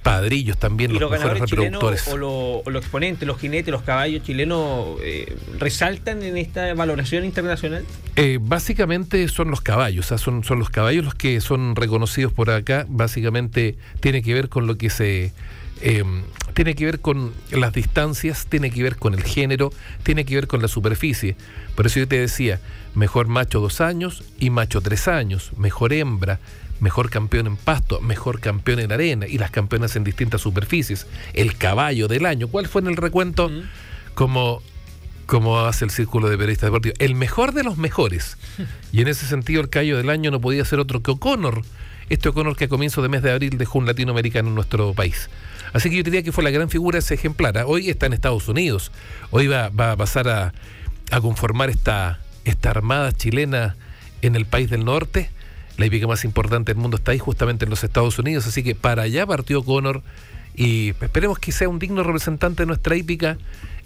padrillos 0.01 0.57
también, 0.57 0.93
los, 0.97 1.11
mejores 1.11 1.39
reproductores. 1.39 2.07
O, 2.07 2.63
los 2.65 2.81
exponentes, 2.81 3.27
los 3.27 3.39
jinetes, 3.39 3.71
los 3.71 3.83
caballos 3.83 4.23
chilenos, 4.23 4.97
eh, 5.03 5.35
¿resaltan 5.59 6.23
en 6.23 6.37
esta 6.37 6.73
valoración 6.73 7.23
internacional? 7.23 7.85
Eh, 8.15 8.39
básicamente 8.41 9.27
son 9.27 9.51
los 9.51 9.61
caballos, 9.61 10.07
son, 10.07 10.43
son 10.43 10.59
los 10.59 10.69
caballos 10.69 11.05
los 11.05 11.15
que 11.15 11.39
son 11.41 11.75
reconocidos 11.75 12.33
por 12.33 12.49
acá. 12.49 12.85
Básicamente 12.89 13.77
tiene 13.99 14.21
que 14.21 14.33
ver 14.33 14.49
con 14.49 14.67
lo 14.67 14.77
que 14.77 14.89
se. 14.89 15.33
Em, 15.83 16.23
tiene 16.53 16.75
que 16.75 16.85
ver 16.85 16.99
con 16.99 17.31
las 17.51 17.73
distancias, 17.73 18.45
tiene 18.47 18.69
que 18.69 18.83
ver 18.83 18.97
con 18.97 19.13
el 19.13 19.23
género, 19.23 19.71
tiene 20.03 20.25
que 20.25 20.35
ver 20.35 20.47
con 20.47 20.61
la 20.61 20.67
superficie. 20.67 21.35
Por 21.75 21.87
eso 21.87 21.99
yo 21.99 22.07
te 22.07 22.19
decía, 22.19 22.59
mejor 22.93 23.27
macho 23.27 23.59
dos 23.59 23.81
años 23.81 24.23
y 24.39 24.49
macho 24.49 24.81
tres 24.81 25.07
años, 25.07 25.51
mejor 25.57 25.93
hembra, 25.93 26.39
mejor 26.81 27.09
campeón 27.09 27.47
en 27.47 27.55
pasto, 27.55 28.01
mejor 28.01 28.41
campeón 28.41 28.79
en 28.79 28.91
arena 28.91 29.27
y 29.27 29.37
las 29.37 29.51
campeonas 29.51 29.95
en 29.95 30.03
distintas 30.03 30.41
superficies, 30.41 31.07
el 31.33 31.55
caballo 31.55 32.09
del 32.09 32.25
año. 32.25 32.49
¿Cuál 32.49 32.67
fue 32.67 32.81
en 32.81 32.87
el 32.87 32.97
recuento? 32.97 33.49
Como 34.13 34.61
como 35.27 35.61
hace 35.61 35.85
el 35.85 35.91
círculo 35.91 36.27
de 36.27 36.35
periodistas 36.35 36.67
deportivos, 36.67 36.97
el 36.99 37.15
mejor 37.15 37.53
de 37.53 37.63
los 37.63 37.77
mejores. 37.77 38.37
Y 38.91 38.99
en 39.01 39.07
ese 39.07 39.25
sentido 39.25 39.61
el 39.61 39.69
caballo 39.69 39.95
del 39.95 40.09
año 40.09 40.31
no 40.31 40.41
podía 40.41 40.65
ser 40.65 40.79
otro 40.79 41.01
que 41.01 41.11
O'Connor. 41.11 41.61
Este 42.09 42.27
O'Connor 42.27 42.57
que 42.57 42.65
a 42.65 42.67
comienzo 42.67 43.01
de 43.01 43.07
mes 43.07 43.21
de 43.21 43.31
abril 43.31 43.57
dejó 43.57 43.79
un 43.79 43.85
latinoamericano 43.85 44.49
en 44.49 44.55
nuestro 44.55 44.93
país. 44.93 45.29
Así 45.71 45.89
que 45.89 45.95
yo 45.95 46.03
diría 46.03 46.23
que 46.23 46.33
fue 46.33 46.43
la 46.43 46.49
gran 46.49 46.69
figura 46.69 46.99
ese 46.99 47.13
ejemplar. 47.13 47.57
¿ah? 47.57 47.65
Hoy 47.65 47.89
está 47.89 48.07
en 48.07 48.13
Estados 48.13 48.49
Unidos. 48.49 48.91
Hoy 49.29 49.47
va, 49.47 49.69
va 49.69 49.93
a 49.93 49.95
pasar 49.95 50.27
a, 50.27 50.53
a, 51.11 51.21
conformar 51.21 51.69
esta, 51.69 52.19
esta 52.43 52.71
armada 52.71 53.13
chilena 53.13 53.77
en 54.21 54.35
el 54.35 54.45
país 54.45 54.69
del 54.69 54.83
norte 54.83 55.29
la 55.77 55.85
hípica 55.85 56.07
más 56.07 56.25
importante 56.25 56.73
del 56.73 56.81
mundo 56.81 56.97
está 56.97 57.11
ahí 57.11 57.19
justamente 57.19 57.65
en 57.65 57.69
los 57.69 57.83
Estados 57.83 58.17
Unidos, 58.19 58.47
así 58.47 58.63
que 58.63 58.75
para 58.75 59.03
allá 59.03 59.25
partió 59.25 59.63
Connor 59.63 60.01
y 60.55 60.89
esperemos 60.89 61.39
que 61.39 61.51
sea 61.51 61.69
un 61.69 61.79
digno 61.79 62.03
representante 62.03 62.63
de 62.63 62.67
nuestra 62.67 62.95
hípica 62.95 63.37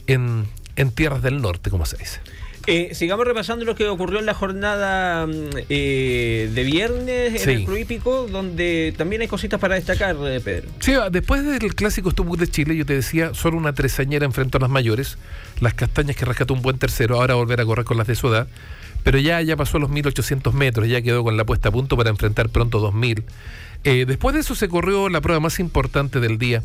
en, 0.08 0.46
en 0.76 0.92
tierras 0.92 1.22
del 1.22 1.42
norte, 1.42 1.70
como 1.70 1.86
se 1.86 1.98
dice. 1.98 2.20
Eh, 2.68 2.96
sigamos 2.96 3.28
repasando 3.28 3.64
lo 3.64 3.76
que 3.76 3.88
ocurrió 3.88 4.18
en 4.20 4.26
la 4.26 4.34
jornada 4.34 5.28
mm, 5.28 5.32
eh, 5.70 6.50
de 6.52 6.64
viernes 6.64 7.44
en 7.44 7.50
el 7.50 7.66
Club 7.66 7.78
Hípico, 7.78 8.28
donde 8.28 8.94
también 8.98 9.22
hay 9.22 9.28
cositas 9.28 9.60
para 9.60 9.76
destacar, 9.76 10.16
eh, 10.24 10.40
Pedro. 10.40 10.70
Sí, 10.80 10.94
después 11.12 11.46
del 11.46 11.76
clásico 11.76 12.10
Stubuk 12.10 12.38
de 12.38 12.48
Chile, 12.48 12.76
yo 12.76 12.86
te 12.86 12.94
decía, 12.94 13.36
solo 13.36 13.58
una 13.58 13.74
tresañera 13.74 14.26
enfrentó 14.26 14.58
a 14.58 14.62
las 14.62 14.70
mayores, 14.70 15.18
las 15.60 15.76
castañas 15.76 16.16
que 16.16 16.26
rescató 16.26 16.56
un 16.56 16.64
buen 16.64 16.80
tercero, 16.80 17.22
ahora 17.22 17.36
volver 17.36 17.62
a 17.62 17.66
correr 17.66 17.86
con 17.86 17.98
las 17.98 18.08
de 18.08 18.16
su 18.16 18.30
edad, 18.30 18.48
pero 19.06 19.20
ya, 19.20 19.40
ya 19.44 19.56
pasó 19.56 19.78
los 19.78 19.92
1800 19.92 20.52
metros, 20.56 20.88
ya 20.88 21.00
quedó 21.04 21.24
con 21.24 21.38
la 21.38 21.46
puesta 21.46 21.70
a 21.70 21.72
punto 21.72 21.96
para 21.96 22.10
enfrentar 22.10 22.50
pronto 22.50 22.80
2000. 22.80 23.24
después 23.84 24.34
de 24.34 24.42
eso 24.42 24.56
se 24.56 24.68
corrió 24.68 25.10
la 25.10 25.22
prueba 25.22 25.40
más 25.40 25.60
importante 25.60 26.20
del 26.20 26.40
día. 26.40 26.64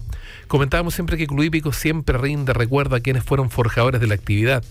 Comentábamos 0.49 0.94
siempre 0.94 1.18
que 1.18 1.26
Club 1.26 1.42
Hípico 1.42 1.75
siempre 1.75 2.16
rinde, 2.16 2.54
recuerda 2.54 2.97
a 2.97 3.00
quienes 3.00 3.25
fueron 3.25 3.50
forjadores 3.50 4.00
de 4.00 4.06
la 4.06 4.14
actividad. 4.14 4.64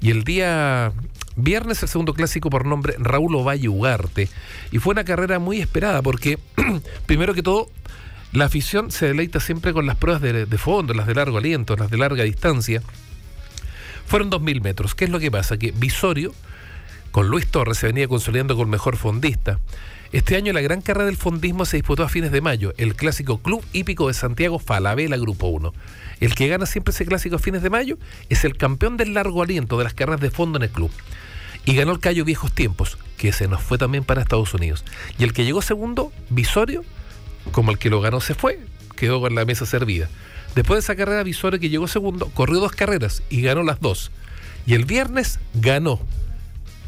Y 0.00 0.10
el 0.10 0.24
día 0.24 0.92
viernes 1.36 1.80
el 1.84 1.88
segundo 1.88 2.12
clásico 2.12 2.50
por 2.50 2.66
nombre 2.66 2.96
Raúl 2.98 3.36
Ovalle 3.36 3.68
Ugarte. 3.68 4.28
Y 4.72 4.78
fue 4.78 4.90
una 4.90 5.04
carrera 5.04 5.38
muy 5.38 5.60
esperada 5.60 6.02
porque, 6.02 6.40
primero 7.06 7.34
que 7.34 7.44
todo, 7.44 7.70
la 8.32 8.46
afición 8.46 8.90
se 8.90 9.06
deleita 9.06 9.38
siempre 9.38 9.72
con 9.72 9.86
las 9.86 9.96
pruebas 9.96 10.22
de, 10.22 10.58
fondo, 10.58 10.92
las 10.92 11.06
de 11.06 11.14
largo 11.14 11.38
aliento, 11.38 11.76
las 11.76 11.88
de 11.88 11.98
larga 11.98 12.24
distancia. 12.24 12.82
Fueron 14.06 14.28
2.000 14.28 14.60
metros. 14.60 14.96
¿Qué 14.96 15.04
es 15.04 15.10
lo 15.10 15.20
que 15.20 15.30
pasa? 15.30 15.56
Que 15.56 15.70
Visorio, 15.70 16.34
con 17.12 17.28
Luis 17.28 17.46
Torres, 17.46 17.78
se 17.78 17.86
venía 17.86 18.08
consolidando 18.08 18.56
con 18.56 18.68
mejor 18.70 18.96
fondista. 18.96 19.60
Este 20.12 20.34
año 20.34 20.52
la 20.52 20.62
gran 20.62 20.80
carrera 20.80 21.06
del 21.06 21.16
fondismo 21.16 21.64
se 21.66 21.76
disputó 21.76 22.02
a 22.02 22.08
fines 22.08 22.32
de 22.32 22.40
mayo, 22.40 22.72
el 22.78 22.96
clásico 22.96 23.38
Club 23.38 23.64
Hípico 23.72 24.08
de 24.08 24.14
Santiago 24.14 24.58
Falabella 24.58 25.16
Grupo 25.18 25.46
1. 25.46 25.72
El 26.20 26.34
que 26.34 26.48
gana 26.48 26.66
siempre 26.66 26.92
ese 26.92 27.06
clásico 27.06 27.36
a 27.36 27.38
fines 27.38 27.62
de 27.62 27.70
mayo 27.70 27.98
es 28.30 28.44
el 28.44 28.56
campeón 28.56 28.96
del 28.96 29.14
largo 29.14 29.42
aliento 29.42 29.78
de 29.78 29.84
las 29.84 29.94
carreras 29.94 30.20
de 30.20 30.30
fondo 30.30 30.58
en 30.58 30.64
el 30.64 30.70
club. 30.70 30.90
Y 31.64 31.74
ganó 31.74 31.92
el 31.92 32.00
Cayo 32.00 32.24
Viejos 32.24 32.52
Tiempos, 32.52 32.98
que 33.16 33.32
se 33.32 33.46
nos 33.46 33.62
fue 33.62 33.78
también 33.78 34.04
para 34.04 34.22
Estados 34.22 34.52
Unidos. 34.52 34.84
Y 35.18 35.24
el 35.24 35.32
que 35.32 35.44
llegó 35.44 35.62
segundo, 35.62 36.12
Visorio, 36.30 36.82
como 37.52 37.70
el 37.70 37.78
que 37.78 37.90
lo 37.90 38.00
ganó 38.00 38.20
se 38.20 38.34
fue, 38.34 38.58
quedó 38.96 39.20
con 39.20 39.34
la 39.34 39.44
mesa 39.44 39.64
servida. 39.66 40.08
Después 40.54 40.76
de 40.76 40.80
esa 40.80 40.96
carrera, 40.96 41.22
Visorio 41.22 41.60
que 41.60 41.68
llegó 41.68 41.88
segundo, 41.88 42.30
corrió 42.34 42.58
dos 42.58 42.72
carreras 42.72 43.22
y 43.30 43.42
ganó 43.42 43.62
las 43.62 43.80
dos. 43.80 44.10
Y 44.66 44.74
el 44.74 44.84
viernes 44.84 45.38
ganó 45.54 46.00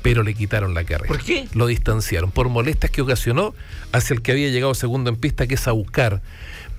pero 0.04 0.22
le 0.22 0.34
quitaron 0.34 0.74
la 0.74 0.84
carrera. 0.84 1.08
¿Por 1.08 1.22
qué? 1.22 1.48
Lo 1.54 1.66
distanciaron 1.66 2.30
por 2.30 2.50
molestias 2.50 2.92
que 2.92 3.00
ocasionó 3.00 3.54
hacia 3.90 4.12
el 4.12 4.20
que 4.20 4.32
había 4.32 4.50
llegado 4.50 4.74
segundo 4.74 5.08
en 5.08 5.16
pista, 5.16 5.46
que 5.46 5.54
es 5.54 5.66
Aucar. 5.66 6.20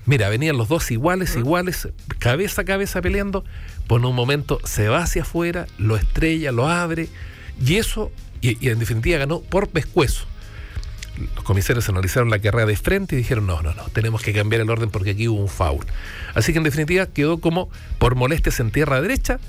Mira, 0.05 0.29
venían 0.29 0.57
los 0.57 0.67
dos 0.67 0.91
iguales, 0.91 1.35
iguales, 1.35 1.87
cabeza 2.19 2.61
a 2.61 2.65
cabeza 2.65 3.01
peleando. 3.01 3.43
Por 3.87 4.05
un 4.05 4.15
momento 4.15 4.59
se 4.63 4.89
va 4.89 4.99
hacia 4.99 5.23
afuera, 5.23 5.65
lo 5.79 5.97
estrella, 5.97 6.51
lo 6.51 6.69
abre, 6.69 7.09
y 7.59 7.77
eso, 7.77 8.11
y, 8.41 8.63
y 8.63 8.69
en 8.69 8.77
definitiva 8.77 9.17
ganó 9.17 9.41
por 9.41 9.69
pescuezo. 9.69 10.27
Los 11.33 11.43
comisarios 11.43 11.89
analizaron 11.89 12.29
la 12.29 12.37
carrera 12.37 12.67
de 12.67 12.75
frente 12.75 13.15
y 13.15 13.17
dijeron, 13.17 13.47
no, 13.47 13.59
no, 13.63 13.73
no, 13.73 13.85
tenemos 13.85 14.21
que 14.21 14.33
cambiar 14.33 14.61
el 14.61 14.69
orden 14.69 14.91
porque 14.91 15.11
aquí 15.11 15.27
hubo 15.27 15.41
un 15.41 15.49
foul. 15.49 15.83
Así 16.35 16.51
que 16.51 16.59
en 16.59 16.63
definitiva 16.63 17.07
quedó 17.07 17.39
como 17.39 17.71
por 17.97 18.13
molestias 18.13 18.59
en 18.59 18.69
tierra 18.69 19.01
derecha, 19.01 19.39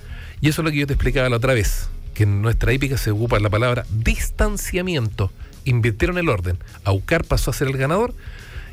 y 0.40 0.49
eso 0.49 0.62
es 0.62 0.64
lo 0.64 0.71
que 0.71 0.78
yo 0.78 0.87
te 0.87 0.95
explicaba 0.95 1.28
la 1.28 1.37
otra 1.37 1.52
vez 1.52 1.90
que 2.16 2.23
en 2.23 2.40
nuestra 2.40 2.73
épica 2.73 2.96
se 2.96 3.11
ocupa 3.11 3.38
la 3.38 3.50
palabra 3.50 3.85
distanciamiento. 3.90 5.30
Invirtieron 5.66 6.16
el 6.16 6.30
orden. 6.30 6.56
Aucar 6.85 7.25
pasó 7.25 7.50
a 7.50 7.54
ser 7.54 7.68
el 7.68 7.76
ganador 7.76 8.14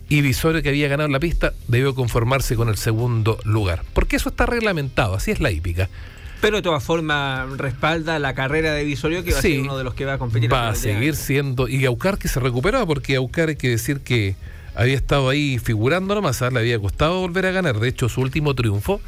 y 0.08 0.22
Visorio, 0.22 0.62
que 0.62 0.70
había 0.70 0.88
ganado 0.88 1.10
la 1.10 1.20
pista, 1.20 1.54
debió 1.68 1.94
conformarse 1.94 2.56
con 2.56 2.70
el 2.70 2.78
segundo 2.78 3.38
lugar. 3.44 3.84
Porque 3.94 4.16
eso 4.16 4.30
está 4.30 4.46
reglamentado, 4.46 5.16
así 5.16 5.32
es 5.32 5.42
la 5.42 5.52
hípica. 5.52 5.90
Pero 6.40 6.58
de 6.58 6.62
todas 6.62 6.84
formas 6.84 7.58
respalda 7.58 8.18
la 8.20 8.34
carrera 8.34 8.74
de 8.74 8.86
Visorio, 8.86 9.26
que 9.26 9.34
va 9.34 9.40
a 9.40 9.42
ser 9.42 9.60
uno 9.60 9.78
de 9.78 9.84
los 9.84 9.94
que 9.94 10.06
va 10.06 10.14
a 10.14 10.18
competir. 10.18 10.52
Va 10.52 10.70
a 10.70 10.76
seguir 10.76 11.16
siendo. 11.16 11.68
Y 11.68 11.84
Aucar 11.86 12.18
que 12.18 12.30
se 12.30 12.40
recuperó, 12.40 12.88
porque 12.88 13.18
Aucar 13.18 13.50
hay 13.50 13.56
que 13.58 13.70
decir 13.70 14.00
que 14.00 14.36
había 14.74 14.96
estado 14.96 15.28
ahí 15.28 15.60
figurando 15.60 16.16
nomás, 16.16 16.42
¿ah? 16.42 16.50
le 16.50 16.60
había 16.60 16.80
costado 16.80 17.20
volver 17.20 17.46
a 17.46 17.52
ganar. 17.52 17.80
De 17.80 17.90
hecho, 17.90 18.08
su 18.08 18.22
último 18.22 18.54
triunfo 18.56 19.02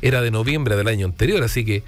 era 0.00 0.20
de 0.20 0.30
noviembre 0.30 0.76
del 0.76 0.86
año 0.86 1.06
anterior, 1.06 1.42
así 1.42 1.64
que 1.64 1.82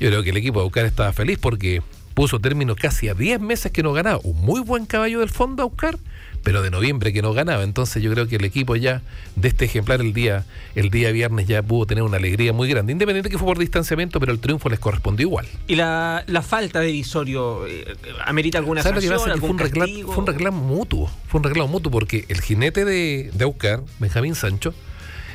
yo 0.00 0.08
creo 0.08 0.22
que 0.22 0.30
el 0.30 0.36
equipo 0.36 0.60
de 0.60 0.64
Aucar 0.64 0.84
estaba 0.84 1.12
feliz 1.12 1.38
porque 1.38 1.82
puso 2.14 2.40
término 2.40 2.74
casi 2.74 3.08
a 3.08 3.14
10 3.14 3.40
meses 3.40 3.70
que 3.70 3.82
no 3.82 3.92
ganaba. 3.92 4.18
Un 4.24 4.40
muy 4.40 4.60
buen 4.60 4.86
caballo 4.86 5.20
del 5.20 5.28
fondo 5.28 5.62
Aucar, 5.62 5.98
pero 6.42 6.62
de 6.62 6.70
noviembre 6.70 7.12
que 7.12 7.22
no 7.22 7.32
ganaba. 7.32 7.62
Entonces 7.62 8.02
yo 8.02 8.10
creo 8.12 8.26
que 8.26 8.36
el 8.36 8.44
equipo 8.44 8.74
ya 8.74 9.02
de 9.36 9.46
este 9.46 9.66
ejemplar 9.66 10.00
el 10.00 10.12
día, 10.12 10.44
el 10.74 10.90
día 10.90 11.12
viernes 11.12 11.46
ya 11.46 11.62
pudo 11.62 11.86
tener 11.86 12.02
una 12.02 12.16
alegría 12.16 12.52
muy 12.52 12.68
grande. 12.68 12.90
Independiente 12.90 13.30
que 13.30 13.38
fue 13.38 13.46
por 13.46 13.58
distanciamiento, 13.58 14.18
pero 14.18 14.32
el 14.32 14.40
triunfo 14.40 14.68
les 14.68 14.80
correspondió 14.80 15.28
igual. 15.28 15.46
¿Y 15.68 15.76
la, 15.76 16.24
falta 16.44 16.80
de 16.80 16.90
Visorio 16.90 17.66
eh, 17.66 17.84
amerita 18.24 18.58
alguna 18.58 18.82
sanción, 18.82 19.38
fue, 19.38 19.50
un 19.50 19.58
reclamo, 19.58 20.06
fue 20.06 20.18
un 20.18 20.26
reclamo 20.26 20.60
mutuo. 20.60 21.10
Fue 21.28 21.38
un 21.38 21.44
reclamo 21.44 21.68
mutuo 21.68 21.92
porque 21.92 22.24
el 22.28 22.40
jinete 22.40 22.84
de, 22.84 23.30
de 23.32 23.44
Aucar, 23.44 23.82
Benjamín 24.00 24.34
Sancho, 24.34 24.74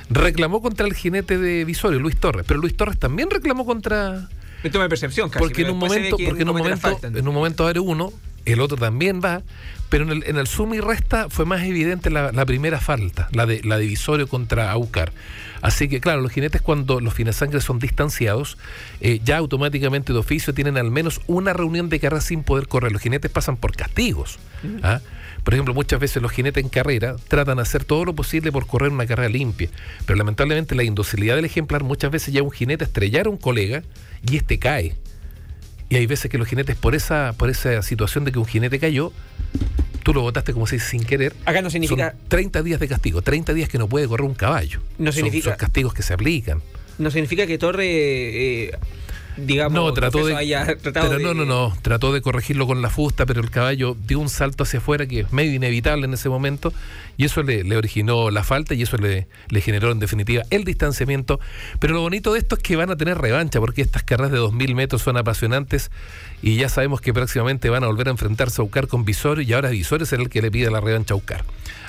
reclamó 0.10 0.62
contra 0.62 0.86
el 0.86 0.93
jinete 0.93 1.38
de 1.38 1.63
Visorio, 1.63 2.00
Luis 2.00 2.17
Torres. 2.17 2.46
Pero 2.48 2.60
Luis 2.60 2.75
Torres 2.75 3.00
también 3.00 3.29
reclamó 3.29 3.65
contra 3.65 4.27
de 4.63 4.89
percepción, 4.89 5.29
Porque 5.29 5.63
en 5.63 5.72
un 5.72 5.77
momento, 5.77 6.17
porque 6.17 6.41
en 6.41 6.50
un 6.50 6.58
momento, 6.58 7.00
en 7.03 7.27
un 7.27 7.34
momento 7.34 7.65
va 7.65 7.82
uno, 7.82 8.13
el 8.46 8.60
otro 8.60 8.77
también 8.77 9.22
va, 9.24 9.41
pero 9.89 10.05
en 10.05 10.12
el, 10.12 10.24
en 10.25 10.38
el 10.38 10.48
suma 10.48 10.75
y 10.75 10.79
resta 10.79 11.29
fue 11.29 11.46
más 11.46 11.63
evidente 11.63 12.10
la, 12.10 12.46
primera 12.46 12.79
falta, 12.79 13.29
la 13.32 13.46
de 13.46 13.62
la 13.63 13.77
divisorio 13.77 14.27
contra 14.27 14.72
Aucar. 14.72 15.13
Así 15.62 15.88
que, 15.88 16.01
claro, 16.01 16.22
los 16.22 16.32
jinetes 16.32 16.62
cuando 16.62 17.00
los 17.00 17.13
sangre 17.32 17.62
son 17.62 17.79
distanciados, 17.79 18.58
eh, 19.00 19.22
ya 19.24 19.38
automáticamente 19.38 20.12
de 20.12 20.20
oficio 20.20 20.53
tienen 20.53 20.77
al 20.77 20.91
menos 20.91 21.22
una 21.27 21.53
reunión 21.53 21.89
de 21.89 22.00
carrera 22.00 22.22
sin 22.22 22.43
poder 22.43 22.67
correr. 22.67 22.91
Los 22.91 23.01
jinetes 23.01 23.32
pasan 23.32 23.55
por 23.55 23.75
castigos. 23.75 24.39
¿ah? 24.82 25.00
Por 25.44 25.54
ejemplo, 25.54 25.74
muchas 25.74 26.00
veces 26.00 26.22
los 26.22 26.32
jinetes 26.32 26.64
en 26.64 26.70
carrera 26.70 27.16
tratan 27.28 27.58
de 27.58 27.64
hacer 27.64 27.84
todo 27.84 28.06
lo 28.06 28.14
posible 28.14 28.52
por 28.52 28.66
correr 28.66 28.92
una 28.92 29.06
carrera 29.06 29.30
limpia, 29.30 29.70
pero 30.06 30.18
lamentablemente 30.18 30.74
la 30.74 30.84
indocilidad 30.84 31.36
del 31.36 31.46
ejemplar 31.46 31.84
muchas 31.84 32.12
veces 32.12 32.34
ya 32.34 32.42
un 32.42 32.52
jinete 32.52 32.86
estrellar 32.86 33.28
a 33.28 33.30
un 33.30 33.38
colega 33.38 33.84
y 34.30 34.38
este 34.38 34.58
cae. 34.58 34.96
Y 35.90 35.96
hay 35.98 36.06
veces 36.08 36.32
que 36.32 36.38
los 36.38 36.48
jinetes, 36.48 36.76
por 36.76 36.96
esa, 36.96 37.34
por 37.38 37.50
esa 37.50 37.82
situación 37.84 38.24
de 38.24 38.32
que 38.32 38.40
un 38.40 38.46
jinete 38.46 38.80
cayó, 38.80 39.12
tú 40.04 40.14
lo 40.14 40.22
votaste 40.22 40.54
como 40.54 40.66
si 40.66 40.80
sin 40.80 41.04
querer. 41.04 41.34
Acá 41.46 41.62
no 41.62 41.70
significa. 41.70 42.12
Son 42.12 42.30
30 42.30 42.64
días 42.64 42.80
de 42.80 42.88
castigo, 42.88 43.22
30 43.22 43.54
días 43.54 43.70
que 43.70 43.78
no 43.78 43.88
puede 43.88 44.08
correr 44.08 44.26
un 44.26 44.34
caballo. 44.34 44.80
No 44.98 45.12
significa. 45.12 45.52
Son, 45.52 45.58
castigos 45.58 45.94
que 45.94 46.04
se 46.04 46.14
aplican. 46.14 46.62
No 46.98 47.12
significa 47.12 47.46
que 47.46 47.58
Torre 47.58 47.86
eh, 48.66 48.78
digamos, 49.38 49.74
no, 49.74 49.94
trató 49.94 50.25
de, 50.25 50.36
pero 50.94 51.20
no, 51.20 51.34
no, 51.34 51.46
no, 51.46 51.74
trató 51.82 52.13
de 52.13 52.22
corregirlo 52.22 52.68
con 52.68 52.82
la 52.82 52.90
fusta, 52.90 53.25
pero 53.25 53.42
el 53.42 53.50
caballo 53.50 53.96
dio 54.08 54.20
un 54.20 54.30
salto 54.30 54.63
hacia 54.63 54.80
afuera 54.80 55.06
que 55.06 55.22
es 55.22 55.34
medio 55.34 55.54
inevitable 55.54 56.06
en 56.06 56.13
ese 56.13 56.30
momento 56.30 56.74
y 57.18 57.25
eso 57.25 57.44
le, 57.44 57.75
originó 57.75 58.32
la 58.32 58.44
falta 58.44 58.74
y 58.74 58.82
eso 58.82 58.98
le, 58.98 59.28
le, 59.50 59.62
generó 59.62 59.92
en 59.92 60.00
definitiva 60.00 60.44
el 60.50 60.63
distanciamiento. 60.63 61.40
Pero 61.80 61.94
lo 61.94 62.02
bonito 62.02 62.34
de 62.34 62.40
esto 62.40 62.56
es 62.56 62.63
que 62.63 62.75
van 62.75 62.90
a 62.90 62.98
tener 62.98 63.18
revancha 63.18 63.60
porque 63.60 63.82
estas 63.82 64.04
carreras 64.04 64.32
de 64.32 64.40
2.000 64.40 64.75
metros 64.75 65.02
son 65.02 65.18
apasionantes 65.18 65.92
y 66.42 66.58
ya 66.58 66.70
sabemos 66.70 67.02
que 67.02 67.13
próximamente 67.13 67.70
van 67.70 67.84
a 67.84 67.88
volver 67.88 68.08
a 68.08 68.12
enfrentarse 68.12 68.62
a 68.62 68.66
Ucar 68.66 68.88
con 68.88 69.06
Visor 69.06 69.42
y 69.42 69.54
ahora 69.54 69.70
Visor 69.70 70.06
será 70.06 70.24
el 70.24 70.30
que 70.30 70.42
le 70.42 70.52
pide 70.52 70.70
la 70.72 70.82
revancha 70.82 71.13
a 71.13 71.18
Ucar. 71.18 71.44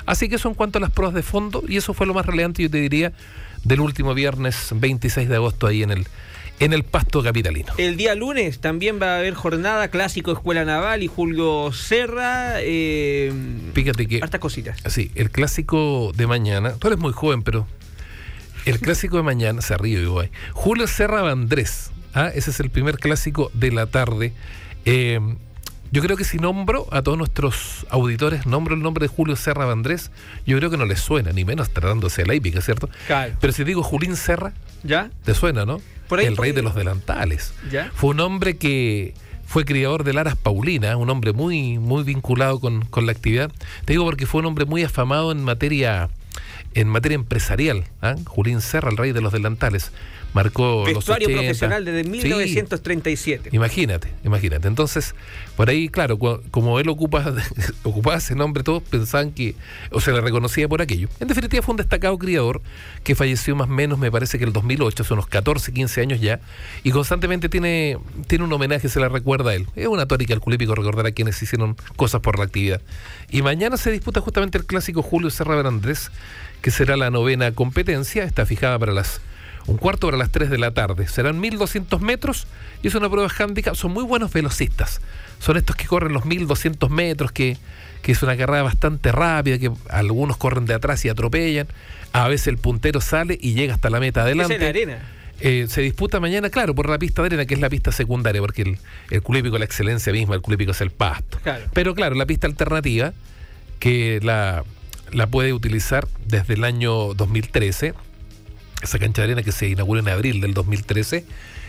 Así 0.05 0.29
que 0.29 0.35
eso 0.35 0.49
en 0.49 0.55
cuanto 0.55 0.77
a 0.77 0.81
las 0.81 0.91
pruebas 0.91 1.15
de 1.15 1.23
fondo 1.23 1.63
y 1.67 1.77
eso 1.77 1.93
fue 1.93 2.07
lo 2.07 2.13
más 2.13 2.25
relevante 2.25 2.63
yo 2.63 2.69
te 2.69 2.77
diría 2.77 3.11
del 3.63 3.81
último 3.81 4.13
viernes 4.13 4.69
26 4.73 5.27
de 5.27 5.35
agosto 5.35 5.67
ahí 5.67 5.83
en 5.83 5.91
el 5.91 6.07
en 6.59 6.73
el 6.73 6.83
pasto 6.83 7.21
capitalino. 7.23 7.73
El 7.77 7.97
día 7.97 8.15
lunes 8.15 8.59
también 8.59 8.99
va 9.01 9.15
a 9.15 9.19
haber 9.19 9.33
jornada 9.33 9.89
clásico 9.89 10.31
Escuela 10.31 10.65
Naval 10.65 11.03
y 11.03 11.07
Julio 11.07 11.71
Serra. 11.73 12.55
Eh, 12.61 13.33
Fíjate 13.73 14.07
que. 14.07 14.19
Hartas 14.21 14.39
cositas. 14.39 14.77
Sí, 14.87 15.11
el 15.15 15.31
clásico 15.31 16.11
de 16.15 16.27
mañana. 16.27 16.73
Tú 16.73 16.87
eres 16.87 16.99
muy 16.99 17.13
joven, 17.13 17.43
pero. 17.43 17.67
El 18.65 18.79
clásico 18.79 19.17
de 19.17 19.23
mañana, 19.23 19.61
se 19.61 19.77
ríe 19.77 20.01
igual. 20.01 20.31
Julio 20.53 20.87
Serra 20.87 21.21
Vandrés. 21.21 21.91
¿ah? 22.15 22.31
Ese 22.33 22.49
es 22.49 22.59
el 22.59 22.71
primer 22.71 22.97
clásico 22.97 23.51
de 23.53 23.71
la 23.71 23.85
tarde. 23.85 24.33
Eh, 24.85 25.19
yo 25.91 26.01
creo 26.01 26.17
que 26.17 26.23
si 26.23 26.39
nombro 26.39 26.87
a 26.91 27.03
todos 27.03 27.17
nuestros 27.17 27.85
auditores, 27.89 28.47
nombro 28.47 28.73
el 28.73 28.81
nombre 28.81 29.07
de 29.07 29.07
Julio 29.07 29.35
Serra 29.35 29.65
Vandrés, 29.65 30.11
yo 30.45 30.57
creo 30.57 30.71
que 30.71 30.77
no 30.77 30.85
les 30.85 30.99
suena, 30.99 31.31
ni 31.31 31.45
menos 31.45 31.69
tratándose 31.69 32.23
de 32.23 32.27
la 32.27 32.35
hípica, 32.35 32.59
¿cierto? 32.59 32.89
Pero 33.39 33.53
si 33.53 33.63
digo 33.63 33.83
Julín 33.83 34.15
Serra, 34.15 34.51
¿ya? 34.83 35.11
Te 35.23 35.35
suena, 35.35 35.63
¿no? 35.63 35.79
El 36.11 36.37
rey 36.37 36.51
de 36.51 36.61
los 36.61 36.75
delantales. 36.75 37.53
Fue 37.93 38.11
un 38.11 38.19
hombre 38.19 38.57
que 38.57 39.13
fue 39.45 39.65
criador 39.65 40.03
de 40.03 40.13
Laras 40.13 40.35
Paulina, 40.35 40.97
un 40.97 41.09
hombre 41.09 41.33
muy, 41.33 41.77
muy 41.77 42.03
vinculado 42.03 42.59
con, 42.59 42.87
la 43.05 43.11
actividad. 43.11 43.51
Te 43.85 43.93
digo 43.93 44.03
porque 44.05 44.25
fue 44.25 44.41
un 44.41 44.47
hombre 44.47 44.65
muy 44.65 44.83
afamado 44.83 45.31
en 45.31 45.43
materia, 45.43 46.09
en 46.73 46.89
materia 46.89 47.15
empresarial. 47.15 47.85
¿ah? 48.01 48.15
Julín 48.25 48.61
Serra, 48.61 48.89
el 48.89 48.97
rey 48.97 49.11
de 49.11 49.21
los 49.21 49.31
delantales. 49.31 49.91
Marcó 50.35 50.83
Vestuario 50.83 51.29
los 51.29 51.37
80. 51.37 51.39
profesional 51.39 51.85
desde 51.85 52.03
1937. 52.03 53.49
imagínate, 53.53 54.11
imagínate. 54.25 54.67
Entonces, 54.67 55.15
por 55.55 55.69
ahí, 55.69 55.87
claro, 55.87 56.19
como 56.19 56.77
él 56.81 56.89
ocupa, 56.89 57.33
ocupaba 57.83 58.17
ese 58.17 58.35
nombre, 58.35 58.61
todos 58.61 58.83
pensaban 58.83 59.31
que, 59.31 59.55
o 59.91 60.01
se 60.01 60.11
le 60.11 60.19
reconocía 60.19 60.67
por 60.67 60.81
aquello. 60.81 61.07
En 61.21 61.29
definitiva, 61.29 61.63
fue 61.63 61.71
un 61.71 61.77
destacado 61.77 62.17
criador 62.17 62.61
que 63.05 63.15
falleció 63.15 63.55
más 63.55 63.69
o 63.69 63.71
menos, 63.71 63.97
me 63.97 64.11
parece 64.11 64.37
que 64.37 64.43
el 64.43 64.51
2008, 64.51 65.05
son 65.05 65.19
unos 65.19 65.27
14, 65.27 65.71
15 65.71 66.01
años 66.01 66.19
ya, 66.19 66.41
y 66.83 66.91
constantemente 66.91 67.47
tiene, 67.47 67.97
tiene 68.27 68.43
un 68.43 68.51
homenaje, 68.51 68.89
se 68.89 68.99
le 68.99 69.07
recuerda 69.07 69.51
a 69.51 69.55
él. 69.55 69.67
Es 69.77 69.87
una 69.87 70.05
tórica 70.05 70.33
al 70.33 70.41
culípico 70.41 70.75
recordar 70.75 71.05
a 71.05 71.11
quienes 71.13 71.41
hicieron 71.41 71.77
cosas 71.95 72.19
por 72.19 72.37
la 72.37 72.43
actividad. 72.43 72.81
Y 73.31 73.41
mañana 73.41 73.77
se 73.77 73.89
disputa 73.89 74.19
justamente 74.19 74.57
el 74.57 74.65
clásico 74.65 75.01
Julio 75.01 75.29
Serra 75.29 75.65
Andrés, 75.65 76.11
que 76.61 76.71
será 76.71 76.97
la 76.97 77.09
novena 77.09 77.53
competencia, 77.53 78.25
está 78.25 78.45
fijada 78.45 78.77
para 78.77 78.91
las 78.91 79.21
un 79.67 79.77
cuarto 79.77 80.07
para 80.07 80.17
las 80.17 80.31
3 80.31 80.49
de 80.49 80.57
la 80.57 80.71
tarde. 80.71 81.07
Serán 81.07 81.39
1200 81.39 82.01
metros 82.01 82.47
y 82.83 82.87
es 82.87 82.95
una 82.95 83.09
prueba 83.09 83.29
handicap. 83.29 83.75
Son 83.75 83.91
muy 83.91 84.03
buenos 84.03 84.31
velocistas. 84.31 85.01
Son 85.39 85.57
estos 85.57 85.75
que 85.75 85.85
corren 85.85 86.13
los 86.13 86.25
1200 86.25 86.89
metros, 86.89 87.31
que, 87.31 87.57
que 88.01 88.11
es 88.11 88.21
una 88.23 88.37
carrera 88.37 88.63
bastante 88.63 89.11
rápida, 89.11 89.57
que 89.57 89.71
algunos 89.89 90.37
corren 90.37 90.65
de 90.65 90.73
atrás 90.73 91.03
y 91.05 91.09
atropellan. 91.09 91.67
A 92.13 92.27
veces 92.27 92.47
el 92.47 92.57
puntero 92.57 93.01
sale 93.01 93.37
y 93.41 93.53
llega 93.53 93.73
hasta 93.73 93.89
la 93.89 93.99
meta 93.99 94.21
adelante. 94.21 94.55
¿Es 94.55 94.61
en 94.61 94.67
arena? 94.67 94.99
Eh, 95.41 95.65
se 95.67 95.81
disputa 95.81 96.19
mañana, 96.19 96.49
claro, 96.49 96.73
por 96.73 96.89
la 96.89 96.97
pista 96.97 97.21
de 97.21 97.27
arena, 97.27 97.45
que 97.45 97.55
es 97.55 97.59
la 97.59 97.69
pista 97.69 97.91
secundaria, 97.91 98.39
porque 98.39 98.61
el, 98.61 98.77
el 99.09 99.21
culípico, 99.21 99.57
la 99.57 99.65
excelencia 99.65 100.13
misma, 100.13 100.35
el 100.35 100.41
culípico 100.41 100.71
es 100.71 100.81
el 100.81 100.91
pasto. 100.91 101.39
Pero 101.73 101.93
claro, 101.93 102.15
la 102.15 102.25
pista 102.25 102.47
alternativa, 102.47 103.13
que 103.79 104.19
la, 104.23 104.63
la 105.11 105.27
puede 105.27 105.51
utilizar 105.51 106.07
desde 106.25 106.53
el 106.53 106.63
año 106.63 107.13
2013 107.13 107.93
esa 108.81 108.99
cancha 108.99 109.21
de 109.21 109.25
arena 109.25 109.43
que 109.43 109.51
se 109.51 109.69
inauguró 109.69 109.99
en 109.99 110.09
abril 110.09 110.41
del 110.41 110.53
2013, 110.53 111.25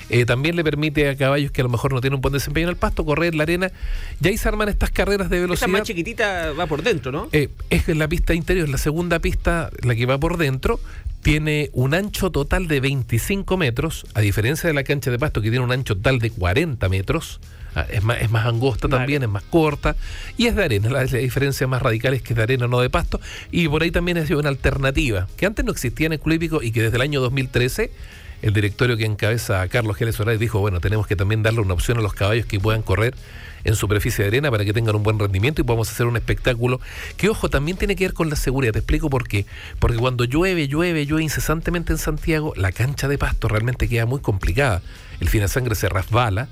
eh, 0.08 0.24
también 0.24 0.54
le 0.54 0.62
permite 0.62 1.08
a 1.08 1.16
caballos 1.16 1.50
que 1.50 1.62
a 1.62 1.64
lo 1.64 1.70
mejor 1.70 1.92
no 1.92 2.00
tienen 2.00 2.16
un 2.16 2.20
buen 2.20 2.32
desempeño 2.32 2.66
en 2.66 2.70
el 2.70 2.76
pasto 2.76 3.04
correr 3.04 3.32
en 3.32 3.38
la 3.38 3.42
arena. 3.42 3.72
Y 4.20 4.28
ahí 4.28 4.36
se 4.36 4.48
arman 4.48 4.68
estas 4.68 4.90
carreras 4.90 5.28
de 5.30 5.40
velocidad. 5.40 5.68
Esa 5.68 5.78
más 5.78 5.82
chiquitita 5.82 6.52
va 6.52 6.66
por 6.66 6.82
dentro, 6.82 7.10
¿no? 7.10 7.28
Eh, 7.32 7.48
es 7.70 7.88
la 7.88 8.08
pista 8.08 8.34
interior, 8.34 8.68
la 8.68 8.78
segunda 8.78 9.18
pista, 9.18 9.70
la 9.82 9.94
que 9.94 10.06
va 10.06 10.18
por 10.18 10.36
dentro, 10.36 10.78
tiene 11.22 11.70
un 11.72 11.94
ancho 11.94 12.30
total 12.30 12.68
de 12.68 12.80
25 12.80 13.56
metros, 13.56 14.06
a 14.14 14.20
diferencia 14.20 14.68
de 14.68 14.74
la 14.74 14.84
cancha 14.84 15.10
de 15.10 15.18
pasto 15.18 15.42
que 15.42 15.50
tiene 15.50 15.64
un 15.64 15.72
ancho 15.72 15.96
total 15.96 16.20
de 16.20 16.30
40 16.30 16.88
metros. 16.88 17.40
Ah, 17.76 17.84
es 17.90 18.02
más, 18.02 18.22
es 18.22 18.30
más 18.30 18.46
angosta 18.46 18.88
también, 18.88 19.22
es 19.22 19.28
más 19.28 19.42
corta 19.42 19.96
y 20.38 20.46
es 20.46 20.56
de 20.56 20.64
arena. 20.64 20.88
La, 20.88 21.04
diferencia 21.04 21.66
más 21.66 21.82
radical 21.82 22.14
es 22.14 22.22
que 22.22 22.32
es 22.32 22.36
de 22.38 22.42
arena, 22.42 22.66
no 22.66 22.80
de 22.80 22.88
pasto. 22.88 23.20
Y 23.52 23.68
por 23.68 23.82
ahí 23.82 23.90
también 23.90 24.16
ha 24.16 24.24
sido 24.24 24.40
una 24.40 24.48
alternativa 24.48 25.28
que 25.36 25.44
antes 25.44 25.62
no 25.62 25.72
existía 25.72 26.06
en 26.06 26.14
el 26.14 26.20
club 26.20 26.62
y 26.62 26.72
que 26.72 26.82
desde 26.82 26.96
el 26.96 27.02
año 27.02 27.20
2013 27.20 27.90
el 28.40 28.54
directorio 28.54 28.96
que 28.96 29.04
encabeza 29.04 29.60
a 29.60 29.68
Carlos 29.68 29.94
Gérez 29.96 30.18
Horay 30.18 30.38
dijo, 30.38 30.58
bueno, 30.58 30.80
tenemos 30.80 31.06
que 31.06 31.16
también 31.16 31.42
darle 31.42 31.60
una 31.60 31.74
opción 31.74 31.98
a 31.98 32.00
los 32.00 32.14
caballos 32.14 32.46
que 32.46 32.58
puedan 32.58 32.80
correr 32.80 33.14
en 33.64 33.74
superficie 33.74 34.24
de 34.24 34.28
arena 34.28 34.50
para 34.50 34.64
que 34.64 34.72
tengan 34.72 34.96
un 34.96 35.02
buen 35.02 35.18
rendimiento 35.18 35.60
y 35.60 35.64
podamos 35.64 35.90
hacer 35.90 36.06
un 36.06 36.16
espectáculo 36.16 36.80
que, 37.18 37.28
ojo, 37.28 37.50
también 37.50 37.76
tiene 37.76 37.94
que 37.94 38.04
ver 38.04 38.14
con 38.14 38.30
la 38.30 38.36
seguridad. 38.36 38.72
Te 38.72 38.78
explico 38.78 39.10
por 39.10 39.28
qué. 39.28 39.44
Porque 39.80 39.98
cuando 39.98 40.24
llueve, 40.24 40.66
llueve, 40.66 41.04
llueve 41.04 41.24
incesantemente 41.24 41.92
en 41.92 41.98
Santiago, 41.98 42.54
la 42.56 42.72
cancha 42.72 43.06
de 43.06 43.18
pasto 43.18 43.48
realmente 43.48 43.86
queda 43.86 44.06
muy 44.06 44.20
complicada. 44.20 44.80
El 45.20 45.28
fin 45.28 45.40
de 45.40 45.48
sangre 45.48 45.74
se 45.74 45.88
resbala, 45.88 46.48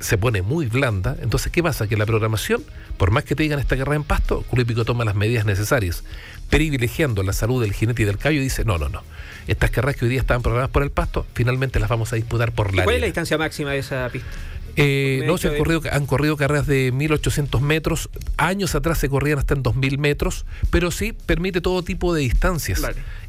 se 0.00 0.18
pone 0.18 0.42
muy 0.42 0.66
blanda. 0.66 1.16
Entonces, 1.22 1.52
¿qué 1.52 1.62
pasa? 1.62 1.86
Que 1.86 1.96
la 1.96 2.06
programación, 2.06 2.64
por 2.96 3.10
más 3.10 3.24
que 3.24 3.34
te 3.34 3.42
digan 3.42 3.60
esta 3.60 3.76
guerra 3.76 3.94
en 3.94 4.02
pasto, 4.04 4.42
Culípico 4.48 4.84
toma 4.84 5.04
las 5.04 5.14
medidas 5.14 5.44
necesarias, 5.44 6.02
privilegiando 6.48 7.22
la 7.22 7.32
salud 7.32 7.62
del 7.62 7.72
jinete 7.74 8.02
y 8.02 8.06
del 8.06 8.18
caballo 8.18 8.40
y 8.40 8.44
dice, 8.44 8.64
no, 8.64 8.78
no, 8.78 8.88
no. 8.88 9.02
Estas 9.46 9.70
carreras 9.70 9.96
que 9.96 10.06
hoy 10.06 10.10
día 10.10 10.20
estaban 10.20 10.42
programadas 10.42 10.70
por 10.70 10.82
el 10.82 10.90
pasto, 10.90 11.26
finalmente 11.34 11.78
las 11.78 11.88
vamos 11.88 12.12
a 12.12 12.16
disputar 12.16 12.52
por 12.52 12.74
la 12.74 12.84
¿Cuál 12.84 12.96
es 12.96 13.00
la 13.02 13.06
distancia 13.06 13.38
máxima 13.38 13.70
de 13.70 13.78
esa 13.78 14.08
pista? 14.08 14.28
Eh, 14.76 15.24
no, 15.26 15.36
se 15.36 15.48
han 15.48 15.58
corrido, 15.58 15.82
han 15.90 16.06
corrido 16.06 16.36
carreras 16.36 16.66
de 16.66 16.92
1800 16.92 17.60
metros. 17.60 18.08
Años 18.36 18.74
atrás 18.74 18.98
se 18.98 19.08
corrían 19.08 19.38
hasta 19.38 19.54
en 19.54 19.62
2000 19.62 19.98
metros, 19.98 20.46
pero 20.70 20.90
sí 20.90 21.12
permite 21.12 21.60
todo 21.60 21.82
tipo 21.82 22.14
de 22.14 22.22
distancias. 22.22 22.80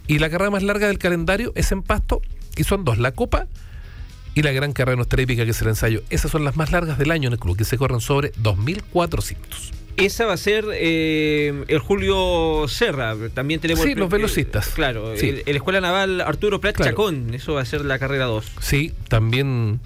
Y 0.07 0.19
la 0.19 0.29
carrera 0.29 0.51
más 0.51 0.63
larga 0.63 0.87
del 0.87 0.99
calendario 0.99 1.51
es 1.55 1.71
en 1.71 1.81
pasto, 1.81 2.21
y 2.55 2.63
son 2.63 2.85
dos: 2.85 2.99
la 2.99 3.11
Copa 3.11 3.47
y 4.33 4.41
la 4.41 4.51
gran 4.51 4.73
carrera 4.73 4.95
nuestra 4.95 5.21
épica 5.21 5.45
que 5.45 5.51
es 5.51 5.61
el 5.61 5.69
ensayo. 5.69 6.03
Esas 6.09 6.31
son 6.31 6.45
las 6.45 6.55
más 6.55 6.71
largas 6.71 6.97
del 6.97 7.11
año 7.11 7.27
en 7.27 7.33
el 7.33 7.39
club, 7.39 7.57
que 7.57 7.65
se 7.65 7.77
corren 7.77 7.99
sobre 7.99 8.31
2400. 8.37 9.73
Esa 9.97 10.25
va 10.25 10.33
a 10.33 10.37
ser 10.37 10.65
eh, 10.73 11.63
el 11.67 11.79
Julio 11.79 12.65
Serra. 12.67 13.15
También 13.33 13.59
tenemos. 13.59 13.83
Sí, 13.83 13.93
los 13.93 14.09
velocistas. 14.09 14.69
claro, 14.69 15.13
el, 15.13 15.43
Escuela 15.45 15.81
Naval 15.81 16.21
Arturo 16.21 16.61
Prat 16.61 16.77
Chacón. 16.77 17.33
Eso 17.33 17.53
va 17.53 17.61
a 17.61 17.65
ser 17.65 17.83
la 17.83 17.99
carrera 17.99 18.25
2. 18.25 18.45
Sí, 18.61 18.93
también, 19.09 19.79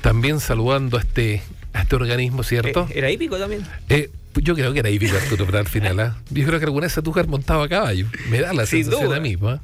también 0.00 0.40
saludando 0.40 0.96
a 0.96 1.00
este, 1.00 1.42
a 1.72 1.82
este 1.82 1.96
organismo, 1.96 2.44
¿cierto? 2.44 2.86
Eh, 2.90 2.98
¿Era 2.98 3.10
hípico 3.10 3.36
también? 3.36 3.62
Eh, 3.88 4.10
yo 4.36 4.54
creo 4.54 4.72
que 4.72 4.78
era 4.78 4.90
hípico 4.90 5.16
Arturo 5.16 5.44
Prat 5.44 5.66
al 5.66 5.68
final. 5.68 5.98
¿ah? 6.00 6.16
Yo 6.30 6.46
creo 6.46 6.60
que 6.60 6.64
alguna 6.64 6.86
vez 6.86 6.96
has 6.96 7.26
montado 7.26 7.62
a 7.62 7.68
caballo. 7.68 8.06
Me 8.30 8.40
da 8.40 8.52
la 8.54 8.64
sensación 8.64 9.12
a 9.12 9.18
mí. 9.18 9.36
¿ah? 9.42 9.60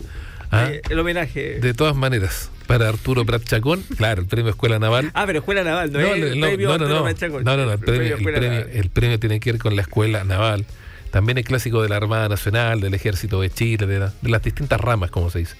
¿Ah? 0.50 0.70
el 0.90 0.98
homenaje. 0.98 1.60
De 1.60 1.72
todas 1.72 1.94
maneras 1.94 2.50
para 2.66 2.88
Arturo 2.88 3.24
Prat 3.24 3.44
Chacón, 3.44 3.82
claro, 3.96 4.22
el 4.22 4.26
premio 4.26 4.50
Escuela 4.50 4.78
Naval. 4.78 5.10
Ah, 5.14 5.24
pero 5.26 5.40
Escuela 5.40 5.64
Naval, 5.64 5.92
no, 5.92 6.00
no, 6.00 6.14
el 6.14 6.40
no, 6.40 6.46
premio 6.46 6.68
no, 6.68 6.78
no, 6.78 6.88
no, 6.88 6.94
no, 6.94 6.98
no, 6.98 7.72
el, 7.72 7.78
premio, 7.78 8.16
el, 8.16 8.90
premio, 8.90 9.18
tiene 9.18 9.40
que 9.40 9.52
ver 9.52 9.60
con 9.60 9.76
la 9.76 9.82
Escuela 9.82 10.24
Naval. 10.24 10.66
También 11.10 11.38
el 11.38 11.44
clásico 11.44 11.80
de 11.80 11.88
la 11.88 11.96
Armada 11.96 12.28
Nacional, 12.28 12.80
del 12.80 12.92
Ejército 12.92 13.40
de 13.40 13.48
Chile, 13.48 13.86
de, 13.86 14.10
las 14.22 14.42
distintas 14.42 14.80
ramas, 14.80 15.12
como 15.12 15.30
se 15.30 15.38
dice. 15.38 15.54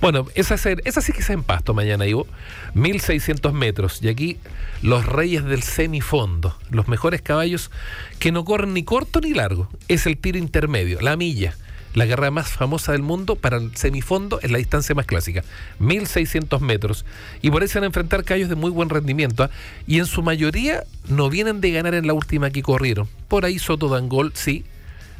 Bueno, 0.00 0.28
esa, 0.36 0.54
esa 0.54 1.00
sí 1.00 1.12
que 1.12 1.18
es 1.18 1.30
en 1.30 1.42
pasto 1.42 1.74
mañana, 1.74 2.06
Ivo. 2.06 2.28
1600 2.74 3.52
metros. 3.52 4.00
Y 4.02 4.08
aquí 4.08 4.38
los 4.82 5.06
reyes 5.06 5.44
del 5.44 5.64
semifondo, 5.64 6.56
los 6.70 6.86
mejores 6.86 7.22
caballos 7.22 7.72
que 8.20 8.30
no 8.30 8.44
corren 8.44 8.72
ni 8.72 8.84
corto 8.84 9.20
ni 9.20 9.34
largo. 9.34 9.68
Es 9.88 10.06
el 10.06 10.16
tiro 10.16 10.38
intermedio, 10.38 11.00
la 11.00 11.16
milla 11.16 11.56
la 11.94 12.06
carrera 12.06 12.30
más 12.30 12.48
famosa 12.48 12.92
del 12.92 13.02
mundo 13.02 13.36
para 13.36 13.56
el 13.56 13.74
semifondo 13.76 14.40
es 14.42 14.50
la 14.50 14.58
distancia 14.58 14.94
más 14.94 15.06
clásica, 15.06 15.42
1600 15.78 16.60
metros. 16.60 17.04
Y 17.42 17.50
por 17.50 17.62
eso 17.62 17.78
van 17.78 17.84
a 17.84 17.86
enfrentar 17.86 18.24
callos 18.24 18.48
de 18.48 18.54
muy 18.54 18.70
buen 18.70 18.88
rendimiento. 18.88 19.44
¿ah? 19.44 19.50
Y 19.86 19.98
en 19.98 20.06
su 20.06 20.22
mayoría 20.22 20.84
no 21.08 21.30
vienen 21.30 21.60
de 21.60 21.72
ganar 21.72 21.94
en 21.94 22.06
la 22.06 22.12
última 22.12 22.50
que 22.50 22.62
corrieron. 22.62 23.08
Por 23.28 23.44
ahí 23.44 23.58
Soto 23.58 23.88
Dangol, 23.88 24.32
sí. 24.34 24.64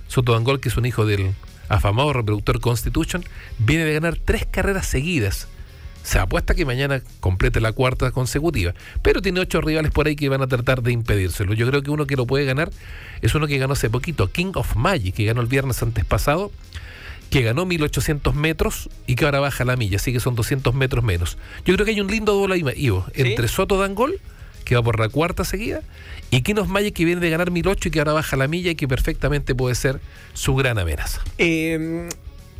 Soto 0.09 0.33
Dangol, 0.33 0.61
que 0.61 0.69
es 0.69 0.77
un 0.77 0.87
hijo 0.87 1.07
del 1.07 1.33
afamado 1.69 2.13
reproductor 2.13 2.61
Constitution, 2.61 3.25
viene 3.59 3.85
de 3.85 3.95
ganar 3.95 4.17
tres 4.17 4.47
carreras 4.47 4.87
seguidas 4.87 5.49
se 6.03 6.19
apuesta 6.19 6.55
que 6.55 6.65
mañana 6.65 7.03
complete 7.21 7.61
la 7.61 7.73
cuarta 7.73 8.11
consecutiva, 8.11 8.75
pero 9.03 9.23
tiene 9.23 9.41
ocho 9.41 9.61
rivales 9.61 9.93
por 9.93 10.07
ahí 10.07 10.17
que 10.17 10.29
van 10.29 10.43
a 10.43 10.47
tratar 10.47 10.83
de 10.83 10.93
impedírselo. 10.93 11.55
Yo 11.55 11.67
creo 11.69 11.83
que 11.83 11.91
uno 11.91 12.07
que 12.07 12.17
lo 12.17 12.27
puede 12.27 12.45
ganar 12.45 12.71
es 13.23 13.35
uno 13.35 13.47
que 13.47 13.59
ganó 13.59 13.75
hace 13.75 13.91
poquito, 13.91 14.31
King 14.31 14.53
of 14.55 14.77
Magic, 14.77 15.15
que 15.15 15.25
ganó 15.25 15.41
el 15.41 15.47
viernes 15.47 15.83
antes 15.83 16.05
pasado, 16.05 16.51
que 17.31 17.43
ganó 17.43 17.67
1800 17.67 18.35
metros 18.35 18.89
y 19.07 19.15
que 19.15 19.25
ahora 19.25 19.41
baja 19.41 19.65
la 19.65 19.77
milla, 19.77 19.97
así 19.97 20.13
que 20.13 20.21
son 20.21 20.35
200 20.35 20.75
metros 20.75 21.05
menos. 21.05 21.39
Yo 21.65 21.75
creo 21.75 21.85
que 21.85 21.93
hay 21.93 22.01
un 22.01 22.09
lindo 22.09 22.35
doble 22.35 22.55
ahí, 22.55 22.65
Ivo, 22.77 23.07
entre 23.15 23.47
Soto 23.49 23.79
Dangol, 23.79 24.21
que 24.65 24.75
va 24.75 24.83
por 24.83 24.99
la 24.99 25.09
cuarta 25.09 25.45
seguida, 25.45 25.83
y 26.31 26.43
King 26.43 26.57
of 26.57 26.69
Magic, 26.69 26.95
que 26.95 27.05
viene 27.05 27.21
de 27.21 27.31
ganar 27.31 27.51
1008 27.51 27.89
y 27.89 27.91
que 27.91 27.99
ahora 27.99 28.13
baja 28.13 28.37
la 28.37 28.49
milla 28.49 28.71
y 28.71 28.75
que 28.75 28.89
perfectamente 28.89 29.55
puede 29.55 29.75
ser 29.75 30.01
su 30.33 30.55
gran 30.55 30.79
amenaza. 30.79 31.21
Eh 31.39 32.09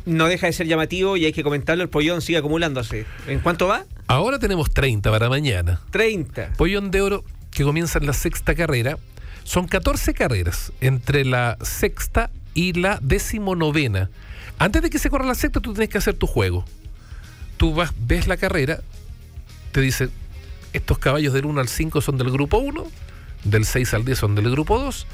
no 0.05 0.27
deja 0.27 0.47
de 0.47 0.53
ser 0.53 0.67
llamativo 0.67 1.17
y 1.17 1.25
hay 1.25 1.33
que 1.33 1.43
comentarlo, 1.43 1.83
el 1.83 1.89
pollón 1.89 2.21
sigue 2.21 2.37
acumulándose. 2.37 3.05
¿En 3.27 3.39
cuánto 3.39 3.67
va? 3.67 3.85
Ahora 4.07 4.39
tenemos 4.39 4.71
30 4.71 5.09
para 5.11 5.29
mañana. 5.29 5.81
30. 5.91 6.53
Pollón 6.57 6.91
de 6.91 7.01
oro 7.01 7.23
que 7.51 7.63
comienza 7.63 7.99
en 7.99 8.07
la 8.07 8.13
sexta 8.13 8.55
carrera. 8.55 8.97
Son 9.43 9.67
14 9.67 10.13
carreras 10.13 10.71
entre 10.81 11.25
la 11.25 11.57
sexta 11.61 12.29
y 12.53 12.73
la 12.73 12.99
decimonovena. 13.01 14.09
Antes 14.59 14.81
de 14.81 14.89
que 14.89 14.99
se 14.99 15.09
corra 15.09 15.25
la 15.25 15.35
sexta, 15.35 15.59
tú 15.59 15.73
tienes 15.73 15.89
que 15.89 15.97
hacer 15.97 16.13
tu 16.13 16.27
juego. 16.27 16.65
Tú 17.57 17.73
vas, 17.73 17.91
ves 17.99 18.27
la 18.27 18.37
carrera, 18.37 18.81
te 19.71 19.81
dice, 19.81 20.09
estos 20.73 20.99
caballos 20.99 21.33
del 21.33 21.45
1 21.45 21.61
al 21.61 21.67
5 21.67 22.01
son 22.01 22.17
del 22.17 22.31
grupo 22.31 22.57
1, 22.57 22.87
del 23.43 23.65
6 23.65 23.93
al 23.93 24.05
10 24.05 24.17
son 24.17 24.35
del 24.35 24.49
grupo 24.51 24.79
2, 24.79 25.07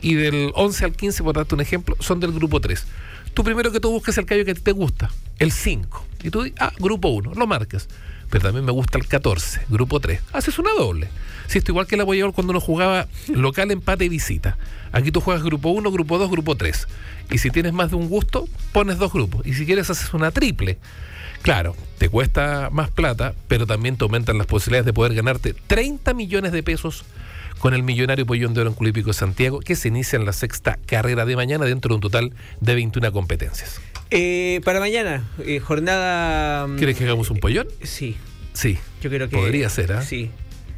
y 0.00 0.14
del 0.14 0.52
11 0.54 0.84
al 0.84 0.92
15, 0.92 1.22
por 1.22 1.36
darte 1.36 1.54
un 1.54 1.60
ejemplo, 1.60 1.96
son 2.00 2.20
del 2.20 2.32
grupo 2.32 2.60
3 2.60 2.86
tú 3.34 3.44
primero 3.44 3.72
que 3.72 3.80
tú 3.80 3.90
busques 3.90 4.16
el 4.18 4.26
callo 4.26 4.44
que 4.44 4.54
te 4.54 4.72
gusta, 4.72 5.10
el 5.38 5.52
5. 5.52 6.06
Y 6.24 6.30
tú, 6.30 6.50
ah, 6.58 6.72
grupo 6.78 7.08
1, 7.08 7.34
lo 7.34 7.46
marcas. 7.46 7.88
Pero 8.30 8.44
también 8.44 8.64
me 8.64 8.72
gusta 8.72 8.98
el 8.98 9.06
14, 9.06 9.62
grupo 9.68 10.00
3. 10.00 10.20
Haces 10.32 10.58
una 10.58 10.72
doble. 10.72 11.08
Si 11.46 11.58
esto 11.58 11.72
igual 11.72 11.86
que 11.86 11.96
la 11.96 12.04
llevar 12.04 12.32
cuando 12.34 12.50
uno 12.50 12.60
jugaba 12.60 13.08
local, 13.28 13.70
empate 13.70 14.04
y 14.04 14.08
visita. 14.10 14.58
Aquí 14.92 15.10
tú 15.10 15.20
juegas 15.20 15.42
grupo 15.42 15.70
1, 15.70 15.90
grupo 15.90 16.18
2, 16.18 16.30
grupo 16.30 16.56
3. 16.56 16.86
Y 17.30 17.38
si 17.38 17.50
tienes 17.50 17.72
más 17.72 17.90
de 17.90 17.96
un 17.96 18.08
gusto, 18.08 18.46
pones 18.72 18.98
dos 18.98 19.12
grupos. 19.12 19.46
Y 19.46 19.54
si 19.54 19.64
quieres, 19.64 19.88
haces 19.88 20.12
una 20.12 20.30
triple. 20.30 20.78
Claro, 21.40 21.74
te 21.98 22.08
cuesta 22.08 22.68
más 22.70 22.90
plata, 22.90 23.34
pero 23.46 23.66
también 23.66 23.96
te 23.96 24.04
aumentan 24.04 24.36
las 24.36 24.46
posibilidades 24.46 24.86
de 24.86 24.92
poder 24.92 25.14
ganarte 25.14 25.54
30 25.54 26.12
millones 26.12 26.52
de 26.52 26.62
pesos 26.62 27.04
con 27.58 27.74
el 27.74 27.82
millonario 27.82 28.24
Pollón 28.26 28.54
de 28.54 28.60
Oro 28.62 28.70
en 28.70 28.76
Culípico 28.76 29.08
de 29.08 29.14
Santiago, 29.14 29.60
que 29.60 29.76
se 29.76 29.88
inicia 29.88 30.16
en 30.16 30.24
la 30.24 30.32
sexta 30.32 30.78
carrera 30.86 31.24
de 31.24 31.36
mañana 31.36 31.64
dentro 31.64 31.90
de 31.90 31.94
un 31.96 32.00
total 32.00 32.32
de 32.60 32.74
21 32.74 33.12
competencias. 33.12 33.80
Eh, 34.10 34.60
para 34.64 34.80
mañana, 34.80 35.24
eh, 35.44 35.58
jornada... 35.60 36.66
Mm, 36.66 36.76
¿Quieres 36.78 36.96
que 36.96 37.04
hagamos 37.04 37.30
un 37.30 37.38
pollón? 37.38 37.68
sí. 37.82 38.16
Sí. 38.54 38.76
Yo 39.00 39.08
creo 39.08 39.28
que. 39.28 39.36
Podría 39.36 39.68
ser, 39.68 39.92
¿ah? 39.92 40.02
Sí. 40.02 40.32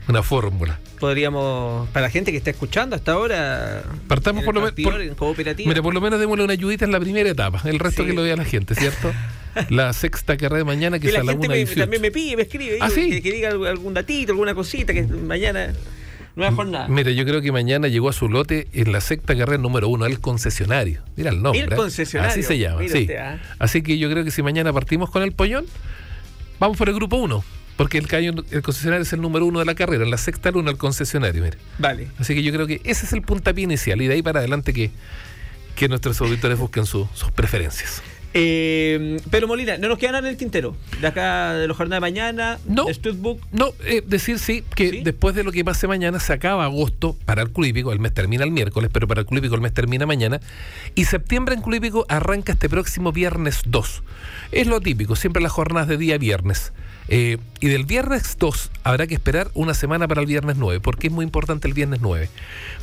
Una 0.06 0.22
fórmula. 0.22 0.78
Podríamos, 0.98 1.88
para 1.90 2.06
la 2.06 2.10
gente 2.10 2.30
que 2.30 2.36
está 2.36 2.50
escuchando 2.50 2.94
hasta 2.94 3.12
ahora. 3.12 3.84
Partamos 4.06 4.44
por 4.44 4.54
lo 4.54 4.60
menos. 4.60 5.16
cooperativa. 5.16 5.66
Mira, 5.66 5.80
por 5.82 5.94
lo 5.94 6.00
menos 6.02 6.20
démosle 6.20 6.44
una 6.44 6.52
ayudita 6.52 6.84
en 6.84 6.92
la 6.92 7.00
primera 7.00 7.30
etapa. 7.30 7.62
El 7.64 7.78
resto 7.78 8.02
Sí. 8.02 8.08
que 8.10 8.14
lo 8.14 8.22
vea 8.22 8.36
la 8.36 8.44
gente, 8.44 8.74
¿cierto? 8.74 9.10
La 9.70 9.92
sexta 9.94 10.36
carrera 10.36 10.58
de 10.58 10.64
mañana 10.64 10.98
que 10.98 11.02
que 11.02 11.08
es 11.08 11.14
la 11.14 11.20
a 11.20 11.24
la 11.24 11.32
gente 11.32 11.46
una 11.46 11.54
me- 11.54 11.58
18. 11.60 11.80
también 11.80 12.02
me 12.02 12.10
pide, 12.10 12.36
me 12.36 12.42
escribe, 12.42 12.78
¿Ah, 12.80 12.88
digo, 12.88 13.00
sí? 13.02 13.10
que, 13.10 13.22
que 13.22 13.32
diga 13.32 13.48
algún 13.48 13.94
datito, 13.94 14.30
alguna 14.32 14.54
cosita, 14.54 14.92
que 14.92 15.02
mañana 15.02 15.72
nueva 16.36 16.52
jornada. 16.54 16.88
Mira, 16.88 17.10
yo 17.10 17.24
creo 17.24 17.40
que 17.40 17.52
mañana 17.52 17.88
llegó 17.88 18.08
a 18.08 18.12
su 18.12 18.28
lote 18.28 18.68
en 18.72 18.92
la 18.92 19.00
sexta 19.00 19.36
carrera 19.36 19.58
número 19.62 19.88
uno, 19.88 20.06
el 20.06 20.20
concesionario. 20.20 21.02
Mira 21.16 21.30
el 21.30 21.42
nombre. 21.42 21.62
El 21.62 21.72
¿eh? 21.72 21.76
concesionario. 21.76 22.32
Así 22.32 22.42
se 22.42 22.58
llama, 22.58 22.80
Mira 22.80 22.92
sí. 22.92 23.08
¿ah? 23.18 23.38
Así 23.58 23.82
que 23.82 23.98
yo 23.98 24.10
creo 24.10 24.24
que 24.24 24.30
si 24.30 24.42
mañana 24.42 24.72
partimos 24.72 25.10
con 25.10 25.22
el 25.22 25.32
pollón, 25.32 25.66
vamos 26.58 26.76
por 26.76 26.88
el 26.88 26.94
grupo 26.94 27.16
uno. 27.16 27.44
Porque 27.76 27.96
el, 27.96 28.08
cañón- 28.08 28.44
el 28.50 28.60
concesionario 28.62 29.02
es 29.04 29.12
el 29.14 29.22
número 29.22 29.46
uno 29.46 29.58
de 29.58 29.64
la 29.64 29.74
carrera, 29.74 30.04
en 30.04 30.10
la 30.10 30.18
sexta 30.18 30.50
luna 30.50 30.70
el 30.70 30.76
concesionario, 30.76 31.42
mire. 31.42 31.56
Vale. 31.78 32.08
Así 32.18 32.34
que 32.34 32.42
yo 32.42 32.52
creo 32.52 32.66
que 32.66 32.80
ese 32.84 33.06
es 33.06 33.12
el 33.14 33.22
puntapié 33.22 33.64
inicial 33.64 34.02
y 34.02 34.06
de 34.06 34.14
ahí 34.14 34.22
para 34.22 34.40
adelante 34.40 34.74
que, 34.74 34.90
que 35.76 35.88
nuestros 35.88 36.20
auditores 36.20 36.58
busquen 36.58 36.84
su- 36.84 37.08
sus 37.14 37.30
preferencias. 37.30 38.02
Eh, 38.32 39.18
Pedro 39.30 39.48
Molina, 39.48 39.76
no 39.76 39.88
nos 39.88 39.98
queda 39.98 40.12
nada 40.12 40.28
en 40.28 40.32
el 40.32 40.36
tintero. 40.36 40.76
De 41.00 41.06
acá 41.06 41.54
de 41.54 41.66
la 41.66 41.74
jornada 41.74 41.96
de 41.96 42.00
mañana, 42.00 42.58
No. 42.66 42.86
Studbook. 42.88 43.40
No, 43.50 43.72
eh, 43.84 44.02
decir 44.06 44.38
sí, 44.38 44.62
que 44.76 44.90
¿Sí? 44.90 45.00
después 45.02 45.34
de 45.34 45.42
lo 45.42 45.50
que 45.50 45.64
pase 45.64 45.88
mañana 45.88 46.20
se 46.20 46.32
acaba 46.32 46.64
agosto 46.64 47.16
para 47.24 47.42
el 47.42 47.50
Club 47.50 47.66
Hípico, 47.66 47.92
el 47.92 47.98
mes 47.98 48.14
termina 48.14 48.44
el 48.44 48.52
miércoles, 48.52 48.90
pero 48.92 49.08
para 49.08 49.20
el 49.22 49.26
Club 49.26 49.38
Hípico 49.40 49.56
el 49.56 49.60
mes 49.60 49.74
termina 49.74 50.06
mañana, 50.06 50.40
y 50.94 51.06
septiembre 51.06 51.54
en 51.54 51.62
Club 51.62 51.74
Hípico 51.76 52.06
arranca 52.08 52.52
este 52.52 52.68
próximo 52.68 53.10
viernes 53.12 53.62
2. 53.66 54.02
Es 54.52 54.66
lo 54.68 54.80
típico, 54.80 55.16
siempre 55.16 55.42
las 55.42 55.52
jornadas 55.52 55.88
de 55.88 55.96
día 55.96 56.16
viernes. 56.18 56.72
Eh, 57.12 57.38
y 57.58 57.66
del 57.66 57.86
viernes 57.86 58.36
2 58.38 58.70
habrá 58.84 59.08
que 59.08 59.14
esperar 59.14 59.50
una 59.54 59.74
semana 59.74 60.06
para 60.06 60.20
el 60.20 60.28
viernes 60.28 60.56
9. 60.56 60.78
¿Por 60.78 60.96
qué 60.96 61.08
es 61.08 61.12
muy 61.12 61.24
importante 61.24 61.66
el 61.66 61.74
viernes 61.74 62.00
9? 62.00 62.30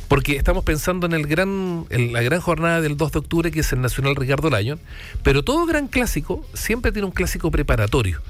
Porque 0.06 0.36
estamos 0.36 0.64
pensando 0.64 1.06
en, 1.06 1.14
el 1.14 1.26
gran, 1.26 1.86
en 1.88 2.12
la 2.12 2.20
gran 2.20 2.40
jornada 2.40 2.82
del 2.82 2.98
2 2.98 3.12
de 3.12 3.18
octubre, 3.20 3.50
que 3.50 3.60
es 3.60 3.72
el 3.72 3.80
Nacional 3.80 4.16
Ricardo 4.16 4.50
Lyon, 4.50 4.78
pero 5.22 5.42
todo 5.42 5.64
gran 5.64 5.88
clásico 5.88 6.46
siempre 6.52 6.92
tiene 6.92 7.06
un 7.06 7.12
clásico 7.12 7.50
preparatorio. 7.50 8.20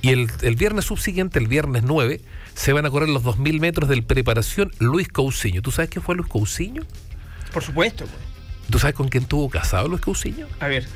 Y 0.00 0.08
el, 0.08 0.30
el 0.40 0.56
viernes 0.56 0.86
subsiguiente, 0.86 1.38
el 1.38 1.48
viernes 1.48 1.82
9, 1.82 2.22
se 2.54 2.72
van 2.72 2.86
a 2.86 2.90
correr 2.90 3.10
los 3.10 3.22
2.000 3.22 3.60
metros 3.60 3.90
del 3.90 4.04
preparación 4.04 4.72
Luis 4.78 5.08
Cousiño. 5.08 5.60
¿Tú 5.60 5.70
sabes 5.70 5.90
quién 5.90 6.02
fue 6.02 6.16
Luis 6.16 6.28
Cousiño? 6.28 6.82
Por 7.52 7.62
supuesto. 7.62 8.06
pues. 8.06 8.32
¿Tú 8.70 8.78
sabes 8.78 8.94
con 8.94 9.08
quién 9.08 9.26
tuvo 9.26 9.50
casado 9.50 9.86
Luis 9.88 10.00
Cousiño? 10.00 10.46
A 10.60 10.68
ver. 10.68 10.86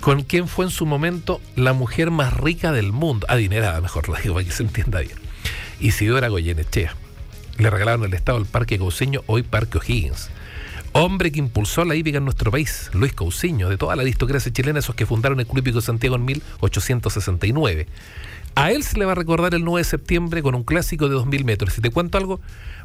Con 0.00 0.22
quién 0.22 0.48
fue 0.48 0.64
en 0.64 0.70
su 0.70 0.86
momento 0.86 1.40
la 1.56 1.72
mujer 1.72 2.10
más 2.10 2.36
rica 2.36 2.72
del 2.72 2.92
mundo, 2.92 3.26
adinerada 3.28 3.80
mejor 3.80 4.08
lo 4.08 4.16
digo 4.16 4.34
para 4.34 4.46
que 4.46 4.52
se 4.52 4.62
entienda 4.62 5.00
bien, 5.00 5.18
Isidora 5.80 6.28
Goyenechea. 6.28 6.94
Le 7.58 7.70
regalaron 7.70 8.04
el 8.04 8.14
estado 8.14 8.38
del 8.38 8.46
Parque 8.46 8.78
Cousiño, 8.78 9.22
hoy 9.26 9.42
Parque 9.42 9.78
O'Higgins. 9.78 10.30
Hombre 10.92 11.32
que 11.32 11.40
impulsó 11.40 11.84
la 11.84 11.96
hípica 11.96 12.18
en 12.18 12.24
nuestro 12.24 12.50
país, 12.50 12.90
Luis 12.92 13.12
Cousiño, 13.12 13.68
de 13.68 13.76
toda 13.76 13.96
la 13.96 14.02
aristocracia 14.02 14.52
chilena, 14.52 14.78
esos 14.78 14.94
que 14.94 15.06
fundaron 15.06 15.40
el 15.40 15.46
Club 15.46 15.58
Hípico 15.58 15.80
Santiago 15.80 16.16
en 16.16 16.24
1869. 16.24 17.86
A 18.54 18.70
él 18.70 18.82
se 18.82 18.98
le 18.98 19.04
va 19.04 19.12
a 19.12 19.14
recordar 19.14 19.54
el 19.54 19.64
9 19.64 19.80
de 19.80 19.84
septiembre 19.84 20.42
con 20.42 20.54
un 20.54 20.64
clásico 20.64 21.08
de 21.08 21.16
2.000 21.16 21.44
metros. 21.44 21.74
Si 21.74 21.80
te 21.80 21.90
cuento 21.90 22.16
algo, 22.16 22.40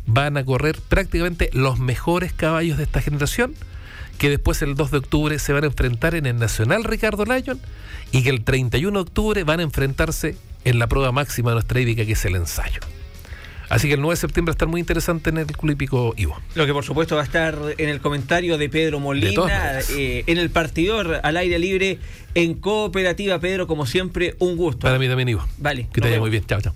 van 0.06 0.38
a 0.38 0.44
correr 0.44 0.78
prácticamente 0.90 1.50
los 1.54 1.80
mejores 1.80 2.34
caballos 2.34 2.78
de 2.78 2.84
esta 2.84 3.02
generación 3.02 3.56
que 4.18 4.30
después 4.30 4.62
el 4.62 4.76
2 4.76 4.92
de 4.92 4.98
octubre 4.98 5.40
se 5.40 5.54
van 5.54 5.64
a 5.64 5.68
enfrentar 5.68 6.16
en 6.16 6.26
el 6.26 6.38
Nacional 6.38 6.84
Ricardo 6.84 7.26
Lyon 7.26 7.60
y 8.12 8.24
que 8.24 8.30
el 8.30 8.44
31 8.44 8.98
de 8.98 9.02
octubre 9.02 9.44
van 9.44 9.60
a 9.60 9.64
enfrentarse 9.64 10.36
en 10.66 10.80
la 10.80 10.88
prueba 10.88 11.12
máxima 11.12 11.52
de 11.52 11.56
nuestra 11.56 11.80
hípica 11.80 12.06
que 12.06 12.14
es 12.14 12.26
el 12.26 12.36
ensayo. 12.36 12.80
Así 13.70 13.88
que 13.88 13.96
el 13.96 14.02
9 14.02 14.14
de 14.14 14.18
septiembre 14.18 14.52
va 14.52 14.54
a 14.54 14.58
estar 14.58 14.68
muy 14.68 14.80
interesante 14.80 15.32
en 15.32 15.40
el 15.40 15.48
Club 15.48 15.72
Hípico 15.72 16.14
Ivo. 16.16 16.40
Lo 16.54 16.66
que 16.66 16.74
por 16.74 16.84
supuesto 16.84 17.16
va 17.16 17.22
a 17.22 17.26
estar 17.26 17.58
en 17.78 17.90
el 17.90 18.02
comentario 18.02 18.58
de 18.58 18.70
Pedro 18.70 19.00
Molina, 19.00 19.80
eh, 19.90 20.24
en 20.28 20.38
el 20.38 20.52
partidor 20.52 21.22
al 21.24 21.38
aire 21.38 21.58
libre, 21.58 21.98
en 22.36 22.54
cooperativa. 22.54 23.40
Pedro, 23.40 23.66
como 23.66 23.86
siempre, 23.88 24.36
un 24.38 24.58
gusto. 24.58 24.82
Para 24.82 25.00
mí 25.00 25.08
también 25.08 25.30
Ivo. 25.30 25.48
Vale, 25.58 25.88
Que 25.92 26.02
te 26.02 26.08
vaya 26.08 26.20
muy 26.20 26.30
bien. 26.30 26.46
Chao, 26.46 26.62
chao. 26.62 26.74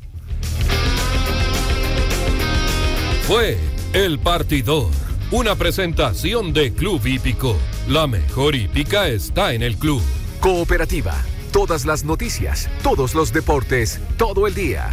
Fue 3.27 3.58
El 3.93 4.19
Partidor, 4.19 4.89
una 5.32 5.56
presentación 5.56 6.54
de 6.54 6.74
Club 6.74 7.06
Hípico. 7.06 7.58
La 7.90 8.08
mejor 8.08 8.56
hípica 8.56 9.08
está 9.10 9.54
en 9.54 9.62
el 9.62 9.76
club. 9.78 10.02
Cooperativa. 10.40 11.16
Todas 11.52 11.86
las 11.86 12.06
noticias, 12.06 12.70
todos 12.82 13.13
los 13.13 13.34
deportes, 13.34 14.00
todo 14.18 14.48
el 14.48 14.54
día. 14.54 14.90